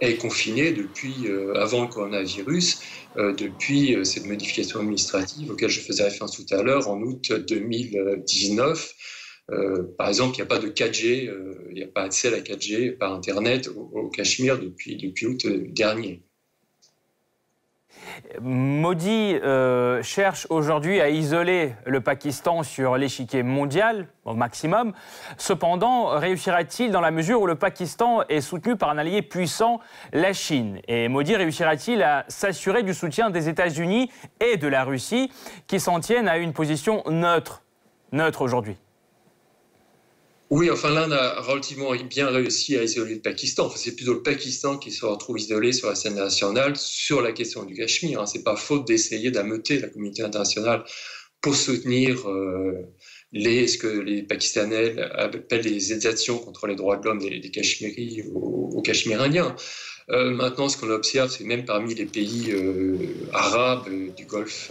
est 0.00 0.16
confiné 0.16 0.72
depuis 0.72 1.26
euh, 1.26 1.54
avant 1.54 1.82
le 1.82 1.88
coronavirus 1.88 2.80
euh, 3.16 3.32
depuis 3.32 3.94
euh, 3.94 4.04
cette 4.04 4.26
modification 4.26 4.80
administrative 4.80 5.50
auquel 5.50 5.68
je 5.68 5.80
faisais 5.80 6.04
référence 6.04 6.36
tout 6.36 6.54
à 6.54 6.62
l'heure 6.62 6.88
en 6.88 7.00
août 7.00 7.32
2019. 7.32 8.94
par 9.96 10.08
exemple, 10.08 10.34
il 10.34 10.38
n'y 10.38 10.42
a 10.42 10.46
pas 10.46 10.58
de 10.58 10.68
4G, 10.68 11.30
il 11.70 11.74
n'y 11.74 11.82
a 11.82 11.86
pas 11.86 12.02
accès 12.02 12.28
à 12.28 12.32
la 12.32 12.40
4G 12.40 12.98
par 12.98 13.12
Internet 13.12 13.68
au, 13.68 14.08
Cachemire 14.08 14.58
depuis, 14.58 14.96
depuis 14.96 15.26
août 15.26 15.46
dernier. 15.46 16.25
Modi 18.40 19.34
euh, 19.42 20.02
cherche 20.02 20.46
aujourd'hui 20.50 21.00
à 21.00 21.08
isoler 21.08 21.74
le 21.84 22.00
Pakistan 22.00 22.62
sur 22.62 22.96
l'échiquier 22.96 23.42
mondial 23.42 24.08
au 24.24 24.34
maximum. 24.34 24.92
Cependant, 25.36 26.18
réussira-t-il 26.18 26.90
dans 26.90 27.00
la 27.00 27.10
mesure 27.10 27.40
où 27.40 27.46
le 27.46 27.54
Pakistan 27.54 28.22
est 28.28 28.40
soutenu 28.40 28.76
par 28.76 28.90
un 28.90 28.98
allié 28.98 29.22
puissant, 29.22 29.80
la 30.12 30.32
Chine? 30.32 30.80
Et 30.88 31.08
Modi 31.08 31.36
réussira-t-il 31.36 32.02
à 32.02 32.24
s'assurer 32.28 32.82
du 32.82 32.94
soutien 32.94 33.30
des 33.30 33.48
États-Unis 33.48 34.10
et 34.40 34.56
de 34.56 34.68
la 34.68 34.84
Russie 34.84 35.30
qui 35.66 35.80
s'en 35.80 36.00
tiennent 36.00 36.28
à 36.28 36.38
une 36.38 36.52
position 36.52 37.02
neutre, 37.08 37.62
neutre 38.12 38.42
aujourd'hui? 38.42 38.76
Oui, 40.50 40.70
enfin 40.70 40.90
l'Inde 40.90 41.12
a 41.12 41.40
relativement 41.40 41.92
bien 41.96 42.28
réussi 42.28 42.76
à 42.76 42.84
isoler 42.84 43.16
le 43.16 43.20
Pakistan. 43.20 43.66
Enfin, 43.66 43.78
c'est 43.78 43.96
plutôt 43.96 44.14
le 44.14 44.22
Pakistan 44.22 44.78
qui 44.78 44.92
se 44.92 45.04
retrouve 45.04 45.40
isolé 45.40 45.72
sur 45.72 45.88
la 45.88 45.96
scène 45.96 46.14
nationale 46.14 46.76
sur 46.76 47.20
la 47.20 47.32
question 47.32 47.64
du 47.64 47.74
Cachemire. 47.74 48.20
Hein. 48.20 48.26
C'est 48.26 48.44
pas 48.44 48.54
faute 48.54 48.86
d'essayer 48.86 49.32
d'ameuter 49.32 49.80
la 49.80 49.88
communauté 49.88 50.22
internationale 50.22 50.84
pour 51.40 51.56
soutenir 51.56 52.28
euh, 52.28 52.74
les, 53.32 53.66
ce 53.66 53.76
que 53.76 53.88
les 53.88 54.22
Pakistanais 54.22 54.96
appellent 55.00 55.62
les 55.62 55.92
exactions 55.92 56.38
contre 56.38 56.68
les 56.68 56.76
droits 56.76 56.96
de 56.96 57.04
l'homme 57.06 57.18
des, 57.18 57.40
des 57.40 57.50
Cachemiris 57.50 58.22
aux, 58.32 58.82
Cachemires 58.82 59.22
indiens. 59.22 59.56
Euh, 60.10 60.30
maintenant, 60.30 60.68
ce 60.68 60.76
qu'on 60.76 60.90
observe, 60.90 61.28
c'est 61.28 61.42
même 61.42 61.64
parmi 61.64 61.92
les 61.94 62.06
pays 62.06 62.52
euh, 62.52 62.96
arabes 63.32 63.88
du 64.16 64.24
Golfe 64.26 64.70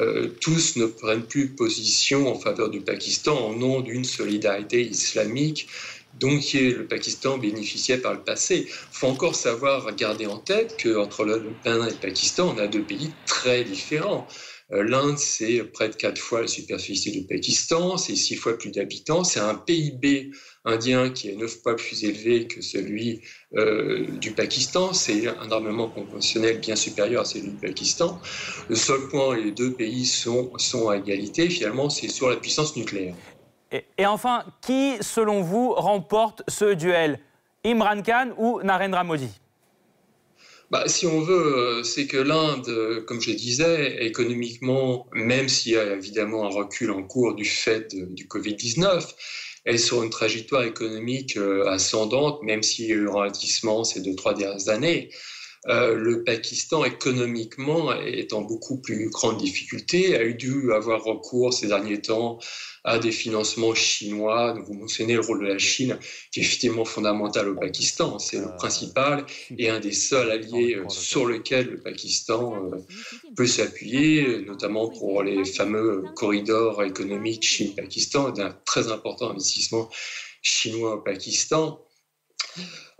euh, 0.00 0.28
tous 0.40 0.76
ne 0.76 0.86
prennent 0.86 1.26
plus 1.26 1.48
position 1.54 2.28
en 2.28 2.38
faveur 2.38 2.70
du 2.70 2.80
Pakistan 2.80 3.50
au 3.50 3.54
nom 3.54 3.80
d'une 3.80 4.04
solidarité 4.04 4.82
islamique 4.82 5.68
dont 6.14 6.40
le 6.52 6.86
Pakistan 6.86 7.38
bénéficiait 7.38 7.98
par 7.98 8.14
le 8.14 8.24
passé. 8.24 8.66
Il 8.66 8.72
faut 8.92 9.06
encore 9.06 9.34
savoir 9.34 9.94
garder 9.94 10.26
en 10.26 10.38
tête 10.38 10.76
qu'entre 10.82 11.24
l'Inde 11.24 11.58
et 11.64 11.92
le 11.92 11.98
Pakistan, 12.00 12.54
on 12.54 12.58
a 12.58 12.66
deux 12.66 12.84
pays 12.84 13.18
très 13.24 13.64
différents. 13.64 14.26
Euh, 14.72 14.82
L'Inde, 14.82 15.16
c'est 15.16 15.64
près 15.64 15.88
de 15.88 15.94
quatre 15.94 16.18
fois 16.18 16.42
la 16.42 16.46
superficie 16.46 17.10
du 17.10 17.22
Pakistan, 17.22 17.96
c'est 17.96 18.14
six 18.14 18.36
fois 18.36 18.58
plus 18.58 18.70
d'habitants, 18.70 19.24
c'est 19.24 19.40
un 19.40 19.54
PIB 19.54 20.30
indien 20.64 21.08
qui 21.08 21.30
est 21.30 21.36
neuf 21.36 21.62
fois 21.62 21.74
plus 21.74 22.04
élevé 22.04 22.46
que 22.46 22.60
celui 22.60 23.22
euh, 23.56 24.06
du 24.20 24.32
Pakistan, 24.32 24.92
c'est 24.92 25.26
un 25.26 25.50
armement 25.50 25.88
conventionnel 25.88 26.58
bien 26.58 26.76
supérieur 26.76 27.22
à 27.22 27.24
celui 27.24 27.48
du 27.48 27.56
Pakistan. 27.56 28.20
Le 28.68 28.76
seul 28.76 29.08
point 29.08 29.28
où 29.28 29.32
les 29.32 29.52
deux 29.52 29.72
pays 29.72 30.04
sont, 30.04 30.52
à 30.90 30.96
égalité, 30.96 31.48
finalement, 31.48 31.88
c'est 31.88 32.08
sur 32.08 32.28
la 32.28 32.36
puissance 32.36 32.76
nucléaire. 32.76 33.14
Et 33.70 34.06
enfin, 34.06 34.44
qui, 34.60 34.96
selon 35.00 35.42
vous, 35.42 35.72
remporte 35.72 36.42
ce 36.48 36.74
duel? 36.74 37.20
Imran 37.64 38.02
Khan 38.02 38.30
ou 38.38 38.60
Narendra 38.62 39.04
Modi? 39.04 39.28
Bah, 40.70 40.84
si 40.86 41.06
on 41.06 41.20
veut, 41.20 41.56
euh, 41.56 41.82
c'est 41.82 42.06
que 42.06 42.18
l'Inde, 42.18 43.04
comme 43.06 43.20
je 43.20 43.30
disais, 43.30 44.04
économiquement, 44.04 45.06
même 45.12 45.48
s'il 45.48 45.72
y 45.72 45.76
a 45.76 45.94
évidemment 45.94 46.44
un 46.44 46.50
recul 46.50 46.90
en 46.90 47.02
cours 47.02 47.34
du 47.34 47.44
fait 47.44 47.94
du 47.94 48.26
Covid-19, 48.26 49.14
elle 49.68 49.74
est 49.74 49.78
sur 49.78 50.02
une 50.02 50.08
trajectoire 50.08 50.62
économique 50.62 51.36
euh, 51.36 51.66
ascendante, 51.66 52.42
même 52.42 52.62
s'il 52.62 52.86
y 52.86 52.92
a 52.92 52.94
eu 52.94 53.08
un 53.08 53.12
ralentissement 53.12 53.84
ces 53.84 54.00
deux, 54.00 54.14
trois 54.14 54.32
dernières 54.32 54.70
années. 54.70 55.10
Euh, 55.66 55.94
le 55.94 56.22
Pakistan, 56.22 56.84
économiquement, 56.84 57.92
est 57.92 58.32
en 58.32 58.42
beaucoup 58.42 58.80
plus 58.80 59.10
grande 59.10 59.38
difficulté, 59.38 60.16
a 60.16 60.24
eu 60.24 60.34
dû 60.34 60.72
avoir 60.72 61.02
recours 61.02 61.52
ces 61.52 61.66
derniers 61.66 62.00
temps 62.00 62.38
à 62.84 62.98
des 62.98 63.10
financements 63.10 63.74
chinois. 63.74 64.54
vous 64.66 64.74
mentionnez 64.74 65.14
le 65.14 65.20
rôle 65.20 65.42
de 65.42 65.48
la 65.48 65.58
Chine, 65.58 65.98
qui 66.32 66.40
est 66.40 66.42
effectivement 66.42 66.84
fondamental 66.84 67.48
au 67.48 67.54
Pakistan. 67.54 68.18
C'est 68.18 68.38
le 68.38 68.54
principal 68.56 69.26
et 69.58 69.68
un 69.68 69.80
des 69.80 69.92
seuls 69.92 70.30
alliés 70.30 70.76
euh, 70.76 70.88
sur 70.88 71.26
lequel 71.26 71.66
le 71.66 71.80
Pakistan 71.80 72.54
euh, 72.54 72.76
peut 73.36 73.46
s'appuyer, 73.46 74.42
notamment 74.46 74.88
pour 74.88 75.22
les 75.22 75.44
fameux 75.44 76.04
corridors 76.14 76.82
économiques 76.84 77.44
Chine-Pakistan, 77.44 78.30
d'un 78.30 78.56
très 78.64 78.90
important 78.92 79.30
investissement 79.30 79.90
chinois 80.40 80.94
au 80.94 81.00
Pakistan. 81.00 81.84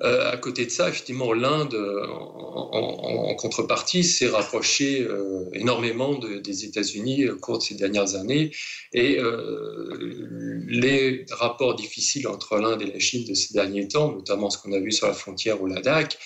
Euh, 0.00 0.30
à 0.30 0.36
côté 0.36 0.64
de 0.64 0.70
ça, 0.70 0.88
effectivement, 0.88 1.32
l'Inde, 1.32 1.74
en, 1.74 3.34
contrepartie, 3.34 4.04
s'est 4.04 4.28
rapprochée 4.28 5.02
euh, 5.02 5.44
énormément 5.52 6.18
des 6.18 6.64
États-Unis 6.64 7.28
au 7.28 7.36
cours 7.36 7.58
de 7.58 7.62
ces 7.62 7.74
dernières 7.74 8.14
années. 8.14 8.52
Et 8.92 9.18
euh, 9.18 10.64
les 10.68 11.26
rapports 11.30 11.74
difficiles 11.74 12.28
entre 12.28 12.58
l'Inde 12.58 12.82
et 12.82 12.86
la 12.92 12.98
Chine 12.98 13.24
de 13.28 13.34
ces 13.34 13.54
derniers 13.54 13.88
temps, 13.88 14.12
notamment 14.12 14.50
ce 14.50 14.58
qu'on 14.58 14.72
a 14.72 14.80
vu 14.80 14.92
sur 14.92 15.08
la 15.08 15.14
frontière 15.14 15.60
au 15.62 15.66
Ladakh, 15.66 16.16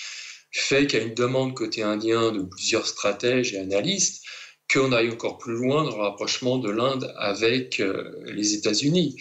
fait 0.50 0.86
qu'il 0.86 0.98
y 0.98 1.02
a 1.02 1.06
une 1.06 1.14
demande 1.14 1.54
côté 1.54 1.82
indien 1.82 2.30
de 2.30 2.42
plusieurs 2.42 2.86
stratèges 2.86 3.54
et 3.54 3.58
analystes 3.58 4.22
qu'on 4.70 4.92
aille 4.92 5.10
encore 5.10 5.38
plus 5.38 5.54
loin 5.54 5.84
dans 5.84 5.96
le 5.96 6.02
rapprochement 6.02 6.58
de 6.58 6.70
l'Inde 6.70 7.12
avec 7.16 7.82
les 8.26 8.54
États-Unis. 8.54 9.16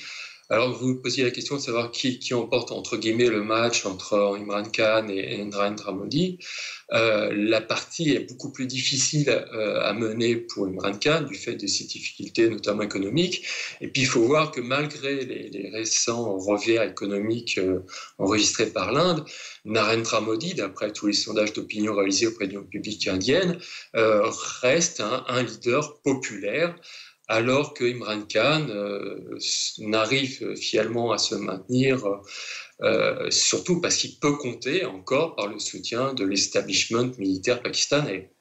Alors, 0.51 0.77
vous 0.77 0.95
posiez 0.95 1.23
la 1.23 1.31
question 1.31 1.55
de 1.55 1.61
savoir 1.61 1.91
qui, 1.91 2.19
qui 2.19 2.33
emporte, 2.33 2.73
entre 2.73 2.97
guillemets, 2.97 3.29
le 3.29 3.41
match 3.41 3.85
entre 3.85 4.35
Imran 4.37 4.63
Khan 4.63 5.07
et 5.07 5.45
Narendra 5.45 5.93
Modi. 5.93 6.39
Euh, 6.91 7.31
la 7.33 7.61
partie 7.61 8.09
est 8.09 8.29
beaucoup 8.29 8.51
plus 8.51 8.65
difficile 8.65 9.29
euh, 9.29 9.79
à 9.81 9.93
mener 9.93 10.35
pour 10.35 10.67
Imran 10.67 10.91
Khan 10.99 11.21
du 11.21 11.35
fait 11.35 11.55
de 11.55 11.67
ses 11.67 11.85
difficultés, 11.85 12.49
notamment 12.49 12.81
économiques. 12.81 13.47
Et 13.79 13.87
puis, 13.87 14.01
il 14.01 14.07
faut 14.07 14.23
voir 14.23 14.51
que 14.51 14.59
malgré 14.59 15.23
les, 15.23 15.69
récents 15.69 16.37
revers 16.37 16.83
économiques 16.83 17.57
euh, 17.57 17.85
enregistrés 18.17 18.71
par 18.71 18.91
l'Inde, 18.91 19.23
Narendra 19.63 20.19
Modi, 20.19 20.53
d'après 20.53 20.91
tous 20.91 21.07
les 21.07 21.13
sondages 21.13 21.53
d'opinion 21.53 21.95
réalisés 21.95 22.27
auprès 22.27 22.47
l'opinion 22.47 22.63
publique 22.63 23.07
indienne, 23.07 23.57
reste 23.93 24.99
un 25.01 25.43
leader 25.43 26.01
populaire 26.01 26.75
alors 27.31 27.73
que 27.73 27.85
Imran 27.85 28.23
Khan 28.31 28.67
euh, 28.69 29.37
n'arrive 29.79 30.55
finalement 30.55 31.13
à 31.13 31.17
se 31.17 31.33
maintenir, 31.33 32.05
euh, 32.81 33.31
surtout 33.31 33.79
parce 33.79 33.95
qu'il 33.95 34.19
peut 34.19 34.35
compter 34.35 34.85
encore 34.85 35.35
par 35.35 35.47
le 35.47 35.57
soutien 35.57 36.13
de 36.13 36.25
l'establishment 36.25 37.11
militaire 37.17 37.61
pakistanais. 37.61 38.31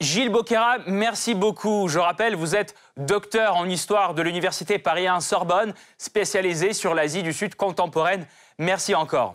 Gilles 0.00 0.30
Boquera, 0.30 0.78
merci 0.86 1.34
beaucoup. 1.34 1.88
Je 1.88 1.98
rappelle, 1.98 2.36
vous 2.36 2.54
êtes 2.54 2.74
docteur 2.96 3.56
en 3.56 3.68
histoire 3.68 4.14
de 4.14 4.22
l'Université 4.22 4.78
Paris 4.78 5.08
1 5.08 5.20
Sorbonne, 5.20 5.74
spécialisé 5.98 6.72
sur 6.72 6.94
l'Asie 6.94 7.24
du 7.24 7.32
Sud 7.32 7.56
contemporaine. 7.56 8.26
Merci 8.58 8.94
encore. 8.94 9.34